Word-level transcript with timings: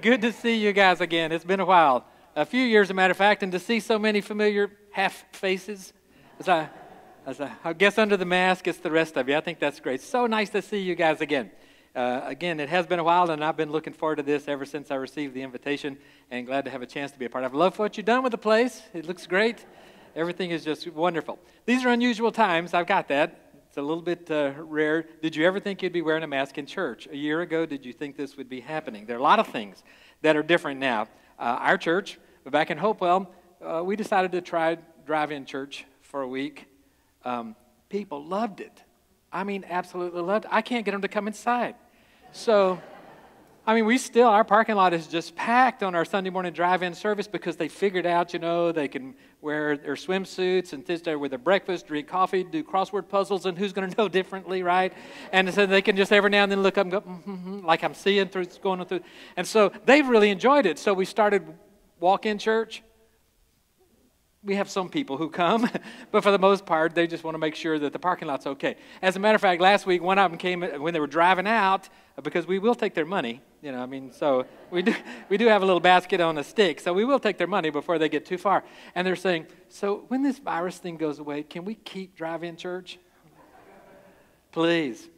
Good 0.00 0.22
to 0.22 0.32
see 0.32 0.56
you 0.56 0.72
guys 0.72 1.02
again. 1.02 1.30
It's 1.30 1.44
been 1.44 1.60
a 1.60 1.64
while. 1.66 2.06
A 2.34 2.46
few 2.46 2.62
years, 2.62 2.88
a 2.88 2.94
matter 2.94 3.10
of 3.10 3.18
fact, 3.18 3.42
and 3.42 3.52
to 3.52 3.58
see 3.58 3.80
so 3.80 3.98
many 3.98 4.22
familiar 4.22 4.70
half 4.92 5.24
faces. 5.32 5.92
As 6.38 6.48
I, 6.48 6.70
as 7.26 7.38
I, 7.38 7.52
I 7.62 7.74
guess 7.74 7.98
under 7.98 8.16
the 8.16 8.24
mask, 8.24 8.66
it's 8.66 8.78
the 8.78 8.90
rest 8.90 9.18
of 9.18 9.28
you. 9.28 9.36
I 9.36 9.40
think 9.42 9.58
that's 9.58 9.78
great. 9.78 10.00
So 10.00 10.26
nice 10.26 10.48
to 10.50 10.62
see 10.62 10.78
you 10.78 10.94
guys 10.94 11.20
again. 11.20 11.50
Uh, 11.94 12.22
again, 12.24 12.60
it 12.60 12.70
has 12.70 12.86
been 12.86 12.98
a 12.98 13.04
while, 13.04 13.30
and 13.30 13.44
I've 13.44 13.58
been 13.58 13.72
looking 13.72 13.92
forward 13.92 14.16
to 14.16 14.22
this 14.22 14.48
ever 14.48 14.64
since 14.64 14.90
I 14.90 14.94
received 14.94 15.34
the 15.34 15.42
invitation, 15.42 15.98
and 16.30 16.46
glad 16.46 16.64
to 16.64 16.70
have 16.70 16.80
a 16.80 16.86
chance 16.86 17.12
to 17.12 17.18
be 17.18 17.26
a 17.26 17.30
part 17.30 17.44
of 17.44 17.52
it. 17.52 17.56
I 17.56 17.58
love 17.58 17.78
what 17.78 17.98
you've 17.98 18.06
done 18.06 18.22
with 18.22 18.32
the 18.32 18.38
place. 18.38 18.80
It 18.94 19.06
looks 19.06 19.26
great. 19.26 19.66
Everything 20.16 20.50
is 20.50 20.64
just 20.64 20.90
wonderful. 20.90 21.38
These 21.66 21.84
are 21.84 21.90
unusual 21.90 22.32
times. 22.32 22.72
I've 22.72 22.86
got 22.86 23.08
that. 23.08 23.49
It's 23.70 23.76
a 23.76 23.82
little 23.82 24.02
bit 24.02 24.28
uh, 24.32 24.50
rare. 24.58 25.06
Did 25.22 25.36
you 25.36 25.46
ever 25.46 25.60
think 25.60 25.80
you'd 25.80 25.92
be 25.92 26.02
wearing 26.02 26.24
a 26.24 26.26
mask 26.26 26.58
in 26.58 26.66
church? 26.66 27.06
A 27.12 27.16
year 27.16 27.42
ago, 27.42 27.66
did 27.66 27.86
you 27.86 27.92
think 27.92 28.16
this 28.16 28.36
would 28.36 28.48
be 28.48 28.58
happening? 28.58 29.06
There 29.06 29.14
are 29.14 29.20
a 29.20 29.22
lot 29.22 29.38
of 29.38 29.46
things 29.46 29.84
that 30.22 30.36
are 30.36 30.42
different 30.42 30.80
now. 30.80 31.02
Uh, 31.38 31.56
our 31.60 31.78
church, 31.78 32.18
back 32.50 32.72
in 32.72 32.78
Hopewell, 32.78 33.32
uh, 33.64 33.80
we 33.84 33.94
decided 33.94 34.32
to 34.32 34.40
try 34.40 34.76
drive 35.06 35.30
in 35.30 35.44
church 35.46 35.84
for 36.02 36.22
a 36.22 36.26
week. 36.26 36.66
Um, 37.24 37.54
people 37.88 38.24
loved 38.24 38.58
it. 38.58 38.82
I 39.32 39.44
mean, 39.44 39.64
absolutely 39.70 40.22
loved 40.22 40.46
it. 40.46 40.50
I 40.52 40.62
can't 40.62 40.84
get 40.84 40.90
them 40.90 41.02
to 41.02 41.08
come 41.08 41.28
inside. 41.28 41.76
So, 42.32 42.82
I 43.64 43.74
mean, 43.76 43.86
we 43.86 43.98
still, 43.98 44.26
our 44.26 44.42
parking 44.42 44.74
lot 44.74 44.94
is 44.94 45.06
just 45.06 45.36
packed 45.36 45.84
on 45.84 45.94
our 45.94 46.04
Sunday 46.04 46.30
morning 46.30 46.52
drive 46.52 46.82
in 46.82 46.92
service 46.92 47.28
because 47.28 47.56
they 47.56 47.68
figured 47.68 48.04
out, 48.04 48.32
you 48.32 48.40
know, 48.40 48.72
they 48.72 48.88
can 48.88 49.14
wear 49.42 49.76
their 49.76 49.94
swimsuits 49.94 50.72
and 50.72 50.84
there 51.02 51.18
with 51.18 51.30
their 51.30 51.38
breakfast, 51.38 51.86
drink 51.86 52.06
coffee, 52.06 52.44
do 52.44 52.62
crossword 52.62 53.08
puzzles, 53.08 53.46
and 53.46 53.56
who's 53.56 53.72
going 53.72 53.90
to 53.90 53.96
know 53.96 54.08
differently, 54.08 54.62
right? 54.62 54.92
And 55.32 55.52
so 55.52 55.66
they 55.66 55.82
can 55.82 55.96
just 55.96 56.12
every 56.12 56.30
now 56.30 56.42
and 56.42 56.52
then 56.52 56.62
look 56.62 56.78
up 56.78 56.84
and 56.84 56.92
go, 56.92 57.00
mm-hmm, 57.00 57.64
like 57.64 57.82
I'm 57.82 57.94
seeing 57.94 58.28
through, 58.28 58.46
going 58.62 58.84
through. 58.84 59.00
And 59.36 59.46
so 59.46 59.72
they've 59.86 60.06
really 60.06 60.30
enjoyed 60.30 60.66
it. 60.66 60.78
So 60.78 60.92
we 60.92 61.04
started 61.04 61.46
walk 61.98 62.26
in 62.26 62.38
church 62.38 62.82
we 64.42 64.54
have 64.54 64.70
some 64.70 64.88
people 64.88 65.18
who 65.18 65.28
come, 65.28 65.68
but 66.10 66.22
for 66.22 66.30
the 66.30 66.38
most 66.38 66.64
part, 66.64 66.94
they 66.94 67.06
just 67.06 67.24
want 67.24 67.34
to 67.34 67.38
make 67.38 67.54
sure 67.54 67.78
that 67.78 67.92
the 67.92 67.98
parking 67.98 68.28
lot's 68.28 68.46
okay. 68.46 68.76
As 69.02 69.16
a 69.16 69.18
matter 69.18 69.34
of 69.34 69.40
fact, 69.40 69.60
last 69.60 69.84
week, 69.84 70.02
one 70.02 70.18
of 70.18 70.30
them 70.30 70.38
came 70.38 70.62
when 70.62 70.94
they 70.94 71.00
were 71.00 71.06
driving 71.06 71.46
out, 71.46 71.88
because 72.22 72.46
we 72.46 72.58
will 72.58 72.74
take 72.74 72.94
their 72.94 73.06
money. 73.06 73.40
You 73.62 73.72
know, 73.72 73.82
I 73.82 73.86
mean, 73.86 74.12
so 74.12 74.46
we 74.70 74.82
do, 74.82 74.94
we 75.28 75.36
do 75.36 75.46
have 75.48 75.62
a 75.62 75.66
little 75.66 75.80
basket 75.80 76.20
on 76.20 76.38
a 76.38 76.44
stick, 76.44 76.80
so 76.80 76.92
we 76.92 77.04
will 77.04 77.18
take 77.18 77.38
their 77.38 77.46
money 77.46 77.70
before 77.70 77.98
they 77.98 78.08
get 78.08 78.24
too 78.24 78.38
far. 78.38 78.64
And 78.94 79.06
they're 79.06 79.16
saying, 79.16 79.46
So 79.68 80.04
when 80.08 80.22
this 80.22 80.38
virus 80.38 80.78
thing 80.78 80.96
goes 80.96 81.18
away, 81.18 81.42
can 81.42 81.64
we 81.64 81.74
keep 81.74 82.16
driving 82.16 82.56
church? 82.56 82.98
Please. 84.52 85.08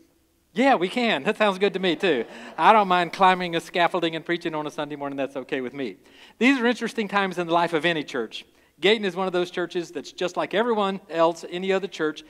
Yeah, 0.55 0.75
we 0.75 0.91
can. 0.91 1.23
That 1.23 1.39
sounds 1.39 1.59
good 1.59 1.73
to 1.73 1.79
me, 1.79 1.97
too. 1.97 2.27
I 2.59 2.75
don't 2.75 2.89
mind 2.89 3.15
climbing 3.15 3.57
a 3.57 3.61
scaffolding 3.61 4.15
and 4.15 4.25
preaching 4.25 4.55
on 4.55 4.67
a 4.67 4.71
Sunday 4.71 4.97
morning. 4.97 5.17
That's 5.17 5.35
okay 5.35 5.63
with 5.63 5.73
me. 5.73 5.97
These 6.39 6.59
are 6.59 6.67
interesting 6.67 7.09
times 7.09 7.39
in 7.39 7.47
the 7.47 7.55
life 7.55 7.73
of 7.73 7.87
any 7.87 8.05
church. 8.05 8.45
Gayton 8.83 9.05
is 9.07 9.17
one 9.17 9.27
of 9.29 9.33
those 9.33 9.51
churches 9.51 9.93
that's 9.93 10.13
just 10.13 10.37
like 10.37 10.55
everyone 10.55 11.01
else, 11.09 11.45
any 11.49 11.73
other 11.73 11.87
church. 11.87 12.25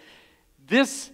This 0.67 1.11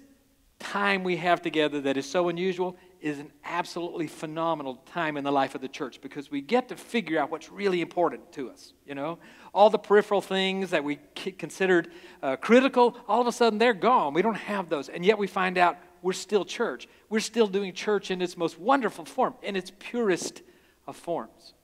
time 0.59 1.05
we 1.05 1.17
have 1.17 1.41
together 1.41 1.81
that 1.83 1.97
is 1.97 2.11
so 2.11 2.29
unusual 2.29 2.77
is 3.01 3.21
an 3.21 3.31
absolutely 3.45 4.09
phenomenal 4.09 4.83
time 4.93 5.17
in 5.17 5.23
the 5.23 5.31
life 5.31 5.55
of 5.55 5.61
the 5.61 5.69
church 5.69 6.01
because 6.01 6.29
we 6.33 6.41
get 6.41 6.69
to 6.69 6.77
figure 6.77 7.21
out 7.21 7.31
what's 7.31 7.53
really 7.53 7.81
important 7.81 8.33
to 8.33 8.51
us. 8.51 8.73
You 8.85 8.97
know, 8.97 9.21
all 9.55 9.71
the 9.71 9.79
peripheral 9.79 10.21
things 10.21 10.71
that 10.71 10.83
we 10.83 10.99
considered 11.15 11.93
uh, 12.21 12.35
critical, 12.35 12.97
all 13.07 13.21
of 13.21 13.29
a 13.29 13.33
sudden 13.33 13.61
they're 13.61 13.73
gone. 13.75 14.15
We 14.15 14.23
don't 14.23 14.35
have 14.35 14.69
those, 14.69 14.89
and 14.89 15.05
yet 15.05 15.17
we 15.17 15.29
find 15.29 15.57
out 15.57 15.79
we're 16.03 16.13
still 16.13 16.45
church. 16.45 16.89
We're 17.09 17.21
still 17.21 17.47
doing 17.47 17.73
church 17.73 18.11
in 18.11 18.21
its 18.21 18.37
most 18.37 18.59
wonderful 18.59 19.05
form, 19.05 19.35
in 19.43 19.55
its 19.55 19.71
purest 19.79 20.43
of 20.89 20.97
forms. 20.97 21.55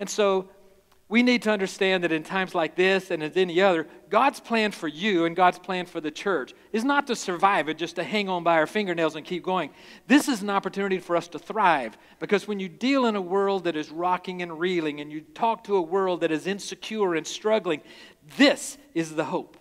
And 0.00 0.10
so 0.10 0.48
we 1.10 1.22
need 1.22 1.42
to 1.42 1.50
understand 1.50 2.04
that 2.04 2.12
in 2.12 2.22
times 2.22 2.54
like 2.54 2.76
this 2.76 3.10
and 3.10 3.22
as 3.22 3.34
any 3.34 3.62
other, 3.62 3.86
God's 4.10 4.40
plan 4.40 4.72
for 4.72 4.88
you 4.88 5.24
and 5.24 5.34
God's 5.34 5.58
plan 5.58 5.86
for 5.86 6.02
the 6.02 6.10
church 6.10 6.52
is 6.70 6.84
not 6.84 7.06
to 7.06 7.16
survive 7.16 7.70
it, 7.70 7.78
just 7.78 7.96
to 7.96 8.04
hang 8.04 8.28
on 8.28 8.44
by 8.44 8.58
our 8.58 8.66
fingernails 8.66 9.16
and 9.16 9.24
keep 9.24 9.42
going. 9.42 9.70
This 10.06 10.28
is 10.28 10.42
an 10.42 10.50
opportunity 10.50 10.98
for 10.98 11.16
us 11.16 11.26
to 11.28 11.38
thrive 11.38 11.96
because 12.20 12.46
when 12.46 12.60
you 12.60 12.68
deal 12.68 13.06
in 13.06 13.16
a 13.16 13.22
world 13.22 13.64
that 13.64 13.74
is 13.74 13.90
rocking 13.90 14.42
and 14.42 14.60
reeling 14.60 15.00
and 15.00 15.10
you 15.10 15.22
talk 15.22 15.64
to 15.64 15.76
a 15.76 15.82
world 15.82 16.20
that 16.20 16.30
is 16.30 16.46
insecure 16.46 17.14
and 17.14 17.26
struggling, 17.26 17.80
this 18.36 18.76
is 18.92 19.14
the 19.14 19.24
hope. 19.24 19.56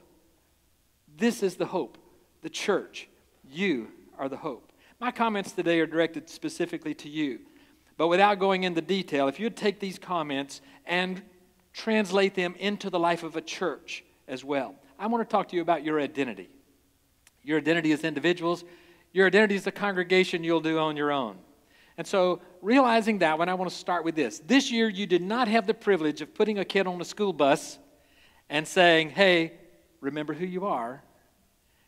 This 1.18 1.44
is 1.44 1.56
the 1.56 1.68
hope. 1.68 1.98
The 2.42 2.50
church. 2.50 3.08
You 3.50 3.88
are 4.20 4.28
the 4.28 4.38
hope. 4.38 4.74
My 5.00 5.12
comments 5.12 5.54
today 5.54 5.80
are 5.80 5.88
directed 5.88 6.30
specifically 6.30 6.94
to 6.96 7.10
you. 7.10 7.40
But 7.96 8.10
without 8.10 8.38
going 8.38 8.64
into 8.64 8.82
detail, 8.82 9.30
if 9.30 9.40
you'd 9.40 9.56
take 9.56 9.80
these 9.80 9.98
comments 9.98 10.62
and 10.86 11.22
translate 11.78 12.34
them 12.34 12.56
into 12.58 12.90
the 12.90 12.98
life 13.00 13.22
of 13.22 13.36
a 13.36 13.42
church 13.42 14.04
as 14.28 14.44
well. 14.44 14.74
I 14.98 15.06
want 15.08 15.28
to 15.28 15.32
talk 15.32 15.50
to 15.50 15.56
you 15.56 15.62
about 15.62 15.84
your 15.84 16.02
identity. 16.02 16.50
Your 17.44 17.60
identity 17.60 17.92
as 17.92 18.04
individuals, 18.04 18.66
your 19.14 19.28
identity 19.28 19.56
as 19.56 19.68
a 19.68 19.72
congregation 19.72 20.44
you'll 20.44 20.60
do 20.60 20.80
on 20.80 20.98
your 20.98 21.12
own. 21.12 21.38
And 21.96 22.06
so, 22.06 22.42
realizing 22.62 23.20
that, 23.20 23.38
when 23.40 23.48
I 23.48 23.54
want 23.54 23.70
to 23.70 23.76
start 23.76 24.04
with 24.04 24.16
this. 24.16 24.40
This 24.40 24.72
year, 24.72 24.90
you 24.90 25.06
did 25.06 25.22
not 25.22 25.48
have 25.48 25.66
the 25.66 25.74
privilege 25.74 26.22
of 26.22 26.34
putting 26.34 26.60
a 26.60 26.66
kid 26.66 26.88
on 26.88 27.00
a 27.00 27.06
school 27.06 27.32
bus 27.32 27.78
and 28.50 28.68
saying, 28.68 29.12
hey, 29.12 29.54
remember 30.02 30.34
who 30.34 30.46
you 30.46 30.66
are. 30.66 31.04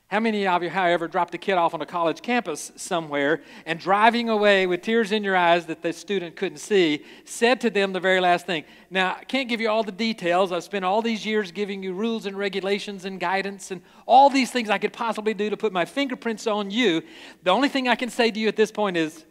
How 0.10 0.20
many 0.20 0.48
of 0.48 0.64
you, 0.64 0.72
however, 0.72 1.08
dropped 1.08 1.36
a 1.36 1.38
kid 1.38 1.54
off 1.54 1.76
on 1.76 1.82
a 1.84 1.86
college 1.86 2.24
campus 2.24 2.72
somewhere 2.76 3.44
and 3.68 3.80
driving 3.80 4.28
away 4.28 4.66
with 4.66 4.82
tears 4.82 5.12
in 5.12 5.24
your 5.24 5.36
eyes 5.36 5.68
that 5.68 5.84
the 5.84 5.94
student 5.94 6.36
couldn't 6.36 6.58
see, 6.58 7.06
said 7.26 7.62
to 7.62 7.70
them 7.70 7.94
the 7.94 8.00
very 8.00 8.20
last 8.20 8.48
thing? 8.48 8.64
Now, 8.90 9.18
I 9.20 9.24
can't 9.24 9.48
give 9.48 9.62
you 9.62 9.70
all 9.70 9.84
the 9.84 9.92
details. 9.92 10.52
I've 10.52 10.64
spent 10.64 10.84
all 10.84 11.04
these 11.04 11.28
years 11.28 11.52
giving 11.52 11.84
you 11.84 11.94
rules 11.94 12.26
and 12.26 12.36
regulations 12.36 13.06
and 13.06 13.20
guidance 13.20 13.70
and 13.70 13.84
all 14.08 14.32
these 14.32 14.50
things 14.50 14.72
I 14.72 14.80
could 14.80 14.94
possibly 14.94 15.36
do 15.36 15.52
to 15.52 15.58
put 15.58 15.72
my 15.72 15.86
fingerprints 15.86 16.48
on 16.48 16.72
you. 16.72 17.04
The 17.44 17.52
only 17.52 17.70
thing 17.70 17.88
I 17.88 17.94
can 17.94 18.10
say 18.10 18.32
to 18.32 18.40
you 18.40 18.48
at 18.48 18.56
this 18.56 18.72
point 18.72 18.98
is 18.98 19.26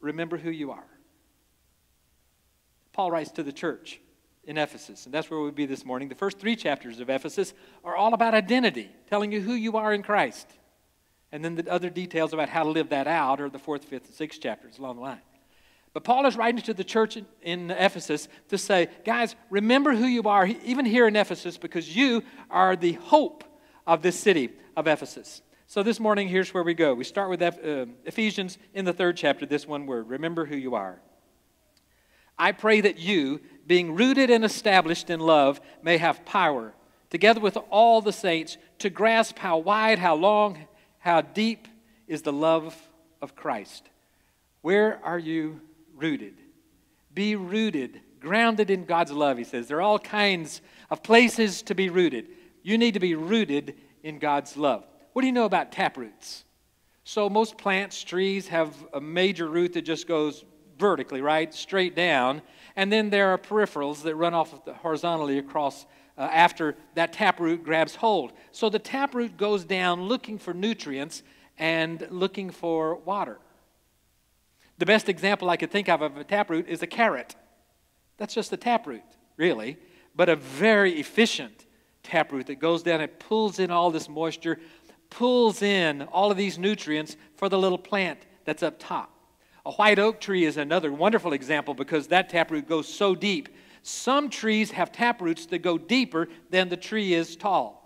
remember 0.00 0.38
who 0.38 0.50
you 0.50 0.70
are. 0.70 0.86
Paul 2.94 3.10
writes 3.10 3.32
to 3.32 3.42
the 3.42 3.52
church 3.52 4.00
in 4.46 4.56
Ephesus. 4.56 5.04
And 5.04 5.14
that's 5.14 5.28
where 5.28 5.40
we'll 5.40 5.50
be 5.50 5.66
this 5.66 5.84
morning. 5.84 6.08
The 6.08 6.14
first 6.14 6.38
three 6.38 6.56
chapters 6.56 7.00
of 7.00 7.10
Ephesus 7.10 7.52
are 7.84 7.96
all 7.96 8.14
about 8.14 8.32
identity, 8.34 8.90
telling 9.08 9.32
you 9.32 9.40
who 9.40 9.52
you 9.52 9.76
are 9.76 9.92
in 9.92 10.02
Christ. 10.02 10.48
And 11.32 11.44
then 11.44 11.56
the 11.56 11.70
other 11.70 11.90
details 11.90 12.32
about 12.32 12.48
how 12.48 12.62
to 12.62 12.70
live 12.70 12.90
that 12.90 13.06
out 13.06 13.40
are 13.40 13.50
the 13.50 13.58
fourth, 13.58 13.84
fifth, 13.84 14.06
and 14.06 14.14
sixth 14.14 14.40
chapters 14.40 14.78
along 14.78 14.96
the 14.96 15.02
line. 15.02 15.20
But 15.92 16.04
Paul 16.04 16.26
is 16.26 16.36
writing 16.36 16.60
to 16.62 16.74
the 16.74 16.84
church 16.84 17.18
in, 17.42 17.70
Ephesus 17.70 18.28
to 18.48 18.58
say, 18.58 18.88
guys, 19.04 19.34
remember 19.50 19.94
who 19.94 20.04
you 20.04 20.22
are, 20.24 20.46
even 20.46 20.84
here 20.84 21.08
in 21.08 21.16
Ephesus, 21.16 21.56
because 21.56 21.96
you 21.96 22.22
are 22.50 22.76
the 22.76 22.92
hope 22.92 23.44
of 23.86 24.02
this 24.02 24.18
city 24.18 24.50
of 24.76 24.86
Ephesus. 24.86 25.42
So 25.66 25.82
this 25.82 25.98
morning, 25.98 26.28
here's 26.28 26.52
where 26.54 26.62
we 26.62 26.74
go. 26.74 26.94
We 26.94 27.04
start 27.04 27.30
with 27.30 27.42
uh, 27.42 27.86
Ephesians 28.04 28.58
in 28.74 28.84
the 28.84 28.92
third 28.92 29.16
chapter, 29.16 29.46
this 29.46 29.66
one 29.66 29.86
word 29.86 30.08
remember 30.08 30.44
who 30.44 30.56
you 30.56 30.74
are. 30.74 31.00
I 32.38 32.52
pray 32.52 32.82
that 32.82 32.98
you, 32.98 33.40
being 33.66 33.94
rooted 33.94 34.30
and 34.30 34.44
established 34.44 35.10
in 35.10 35.20
love, 35.20 35.60
may 35.82 35.98
have 35.98 36.24
power, 36.24 36.72
together 37.10 37.40
with 37.40 37.58
all 37.70 38.00
the 38.00 38.12
saints, 38.12 38.56
to 38.78 38.90
grasp 38.90 39.38
how 39.38 39.58
wide, 39.58 39.98
how 39.98 40.14
long, 40.14 40.66
how 40.98 41.20
deep 41.20 41.68
is 42.06 42.22
the 42.22 42.32
love 42.32 42.76
of 43.20 43.34
Christ. 43.34 43.88
Where 44.62 45.00
are 45.04 45.18
you 45.18 45.60
rooted? 45.94 46.34
Be 47.14 47.36
rooted, 47.36 48.00
grounded 48.20 48.70
in 48.70 48.84
God's 48.84 49.12
love, 49.12 49.38
he 49.38 49.44
says. 49.44 49.68
There 49.68 49.78
are 49.78 49.82
all 49.82 49.98
kinds 49.98 50.60
of 50.90 51.02
places 51.02 51.62
to 51.62 51.74
be 51.74 51.88
rooted. 51.88 52.26
You 52.62 52.78
need 52.78 52.94
to 52.94 53.00
be 53.00 53.14
rooted 53.14 53.74
in 54.02 54.18
God's 54.18 54.56
love. 54.56 54.86
What 55.12 55.22
do 55.22 55.26
you 55.26 55.32
know 55.32 55.44
about 55.44 55.72
tap 55.72 55.96
roots? 55.96 56.44
So, 57.04 57.30
most 57.30 57.56
plants, 57.56 58.02
trees 58.02 58.48
have 58.48 58.74
a 58.92 59.00
major 59.00 59.46
root 59.46 59.74
that 59.74 59.82
just 59.82 60.08
goes 60.08 60.44
vertically, 60.78 61.20
right? 61.20 61.52
Straight 61.52 61.94
down. 61.94 62.42
And 62.76 62.92
then 62.92 63.10
there 63.10 63.28
are 63.28 63.38
peripherals 63.38 64.02
that 64.02 64.14
run 64.14 64.34
off 64.34 64.52
horizontally 64.82 65.38
across 65.38 65.86
uh, 66.18 66.22
after 66.22 66.76
that 66.94 67.12
taproot 67.12 67.62
grabs 67.62 67.96
hold. 67.96 68.32
So 68.52 68.68
the 68.68 68.78
taproot 68.78 69.36
goes 69.36 69.64
down 69.64 70.04
looking 70.04 70.38
for 70.38 70.54
nutrients 70.54 71.22
and 71.58 72.06
looking 72.10 72.50
for 72.50 72.96
water. 72.96 73.38
The 74.78 74.86
best 74.86 75.08
example 75.08 75.48
I 75.48 75.56
could 75.56 75.70
think 75.70 75.88
of 75.88 76.02
of 76.02 76.16
a 76.16 76.24
taproot 76.24 76.68
is 76.68 76.82
a 76.82 76.86
carrot. 76.86 77.34
That's 78.18 78.34
just 78.34 78.52
a 78.52 78.56
taproot, 78.56 79.02
really, 79.36 79.78
but 80.14 80.28
a 80.28 80.36
very 80.36 80.98
efficient 81.00 81.66
taproot 82.02 82.46
that 82.46 82.56
goes 82.56 82.82
down 82.82 83.00
and 83.00 83.18
pulls 83.18 83.58
in 83.58 83.70
all 83.70 83.90
this 83.90 84.08
moisture, 84.08 84.60
pulls 85.10 85.62
in 85.62 86.02
all 86.02 86.30
of 86.30 86.36
these 86.36 86.58
nutrients 86.58 87.16
for 87.36 87.48
the 87.48 87.58
little 87.58 87.78
plant 87.78 88.20
that's 88.44 88.62
up 88.62 88.76
top. 88.78 89.15
A 89.66 89.72
white 89.72 89.98
oak 89.98 90.20
tree 90.20 90.44
is 90.44 90.58
another 90.58 90.92
wonderful 90.92 91.32
example 91.32 91.74
because 91.74 92.06
that 92.06 92.28
taproot 92.28 92.68
goes 92.68 92.86
so 92.86 93.16
deep. 93.16 93.48
Some 93.82 94.30
trees 94.30 94.70
have 94.70 94.92
taproots 94.92 95.46
that 95.46 95.58
go 95.58 95.76
deeper 95.76 96.28
than 96.50 96.68
the 96.68 96.76
tree 96.76 97.12
is 97.12 97.34
tall. 97.34 97.82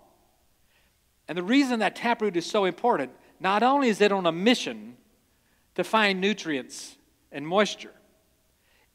And 1.27 1.35
the 1.35 1.43
reason 1.43 1.79
that 1.79 1.95
taproot 1.95 2.37
is 2.37 2.45
so 2.45 2.65
important, 2.65 3.11
not 3.39 3.63
only 3.63 3.89
is 3.89 3.99
it 3.99 4.11
on 4.11 4.27
a 4.27 4.31
mission 4.31 4.95
to 5.73 5.83
find 5.83 6.21
nutrients 6.21 6.97
and 7.31 7.47
moisture, 7.47 7.93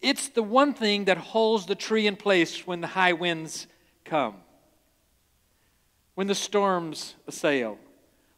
It's 0.00 0.28
the 0.28 0.42
one 0.42 0.72
thing 0.72 1.06
that 1.06 1.18
holds 1.18 1.66
the 1.66 1.74
tree 1.74 2.06
in 2.06 2.14
place 2.14 2.66
when 2.66 2.80
the 2.80 2.86
high 2.86 3.14
winds 3.14 3.66
come, 4.04 4.36
when 6.14 6.28
the 6.28 6.34
storms 6.34 7.16
assail, 7.26 7.78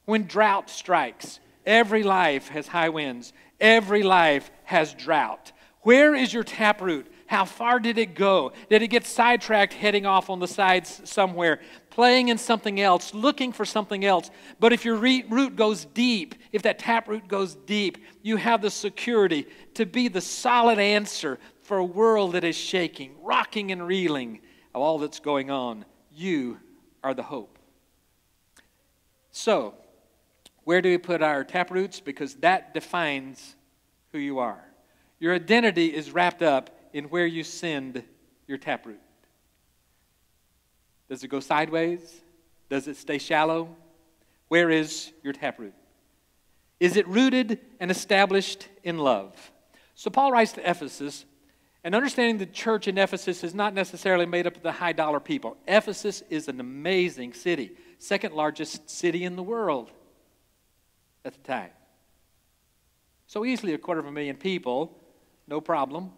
when 0.07 0.23
drought 0.23 0.71
strikes. 0.71 1.41
Every 1.67 2.03
life 2.03 2.49
has 2.49 2.69
high 2.69 2.89
winds, 2.89 3.35
every 3.61 4.03
life 4.03 4.51
has 4.65 4.95
drought. 4.95 5.53
Where 5.83 6.15
is 6.15 6.33
your 6.33 6.45
taproot? 6.45 7.07
How 7.27 7.45
far 7.45 7.79
did 7.79 7.99
it 7.99 8.15
go? 8.15 8.53
Did 8.71 8.83
it 8.83 8.89
get 8.89 9.07
sidetracked 9.07 9.75
heading 9.75 10.07
off 10.07 10.31
on 10.31 10.41
the 10.41 10.49
sides 10.49 11.03
somewhere, 11.05 11.61
playing 11.91 12.29
in 12.29 12.39
something 12.39 12.81
else, 12.81 13.13
looking 13.13 13.53
for 13.53 13.67
something 13.67 14.05
else? 14.05 14.31
But 14.59 14.73
if 14.73 14.85
your 14.85 14.97
root 14.97 15.55
goes 15.55 15.85
deep, 15.85 16.37
if 16.53 16.63
that 16.63 16.79
taproot 16.79 17.29
goes 17.29 17.55
deep, 17.55 17.99
you 18.23 18.37
have 18.37 18.63
the 18.63 18.71
security 18.71 19.47
to 19.75 19.85
be 19.85 20.09
the 20.09 20.23
solid 20.23 20.79
answer 20.79 21.39
for 21.63 21.77
a 21.77 21.85
world 21.85 22.33
that 22.33 22.45
is 22.45 22.57
shaking, 22.57 23.15
rocking, 23.23 23.73
and 23.73 23.87
reeling 23.87 24.41
of 24.75 24.81
all 24.81 24.99
that's 24.99 25.21
going 25.21 25.51
on. 25.51 25.85
You 26.15 26.59
are 27.05 27.13
the 27.13 27.23
hope. 27.23 27.59
So, 29.31 29.75
where 30.69 30.83
do 30.83 30.91
we 30.91 30.99
put 30.99 31.23
our 31.23 31.45
taproots? 31.45 31.99
Because 31.99 32.35
that 32.35 32.75
defines 32.75 33.57
who 34.13 34.19
you 34.19 34.39
are. 34.39 34.63
Your 35.19 35.35
identity 35.35 35.87
is 35.87 36.11
wrapped 36.11 36.43
up 36.43 36.69
in 36.93 37.05
where 37.05 37.25
you 37.25 37.43
send 37.43 38.05
your 38.47 38.59
taproot. 38.59 39.01
Does 41.09 41.25
it 41.25 41.29
go 41.29 41.41
sideways? 41.41 42.21
Does 42.69 42.87
it 42.87 42.99
stay 42.99 43.17
shallow? 43.17 43.75
Where 44.49 44.69
is 44.69 45.11
your 45.23 45.33
taproot? 45.33 45.73
Is 46.81 46.99
it 46.99 47.09
rooted 47.09 47.61
and 47.81 47.91
established 47.91 48.69
in 48.85 48.99
love? 48.99 49.51
So 49.95 50.11
Paul 50.11 50.33
writes 50.33 50.53
to 50.53 50.71
Ephesus, 50.71 51.25
and 51.83 51.95
understanding 51.95 52.37
the 52.37 52.45
church 52.45 52.89
in 52.89 52.99
Ephesus 52.99 53.43
is 53.43 53.55
not 53.55 53.73
necessarily 53.73 54.27
made 54.27 54.47
up 54.47 54.57
of 54.57 54.63
the 54.63 54.73
high 54.73 54.93
dollar 54.93 55.19
people. 55.19 55.57
Ephesus 55.67 56.23
is 56.29 56.47
an 56.47 56.61
amazing 56.61 57.33
city, 57.33 57.71
second 57.99 58.35
largest 58.35 58.91
city 58.91 59.25
in 59.25 59.35
the 59.35 59.43
world 59.43 59.93
at 61.25 61.35
the 61.35 61.41
time. 61.41 61.71
So 63.27 63.45
easily 63.45 63.75
a 63.75 63.79
quarter 63.79 64.01
of 64.01 64.07
a 64.07 64.13
million 64.13 64.37
people, 64.37 64.99
no 65.47 65.61
problem. 65.61 66.13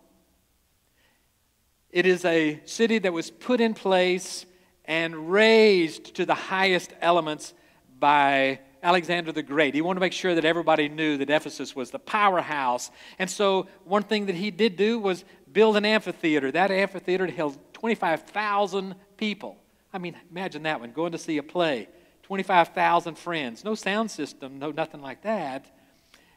It 1.90 2.06
is 2.06 2.24
a 2.24 2.60
city 2.66 2.98
that 2.98 3.12
was 3.12 3.30
put 3.30 3.60
in 3.60 3.74
place 3.74 4.46
and 4.84 5.30
raised 5.30 6.14
to 6.16 6.24
the 6.24 6.34
highest 6.34 6.92
elements 7.00 7.52
by 7.98 8.60
Alexander 8.82 9.32
the 9.32 9.42
Great. 9.42 9.74
He 9.74 9.82
wanted 9.82 9.98
to 9.98 10.00
make 10.00 10.12
sure 10.12 10.34
that 10.34 10.44
everybody 10.44 10.88
knew 10.88 11.18
that 11.18 11.30
Ephesus 11.30 11.76
was 11.76 11.90
the 11.90 11.98
powerhouse. 11.98 12.90
And 13.18 13.28
so, 13.28 13.68
one 13.84 14.02
thing 14.02 14.26
that 14.26 14.34
he 14.34 14.50
did 14.50 14.76
do 14.76 14.98
was 14.98 15.24
build 15.52 15.76
an 15.76 15.84
amphitheater. 15.84 16.50
That 16.50 16.70
amphitheater 16.70 17.26
held 17.26 17.58
25,000 17.74 18.94
people. 19.16 19.56
I 19.92 19.98
mean, 19.98 20.16
imagine 20.30 20.62
that 20.62 20.80
one 20.80 20.92
going 20.92 21.12
to 21.12 21.18
see 21.18 21.38
a 21.38 21.42
play. 21.42 21.88
25,000 22.30 23.18
friends. 23.18 23.64
No 23.64 23.74
sound 23.74 24.08
system, 24.08 24.60
no 24.60 24.70
nothing 24.70 25.02
like 25.02 25.22
that. 25.22 25.66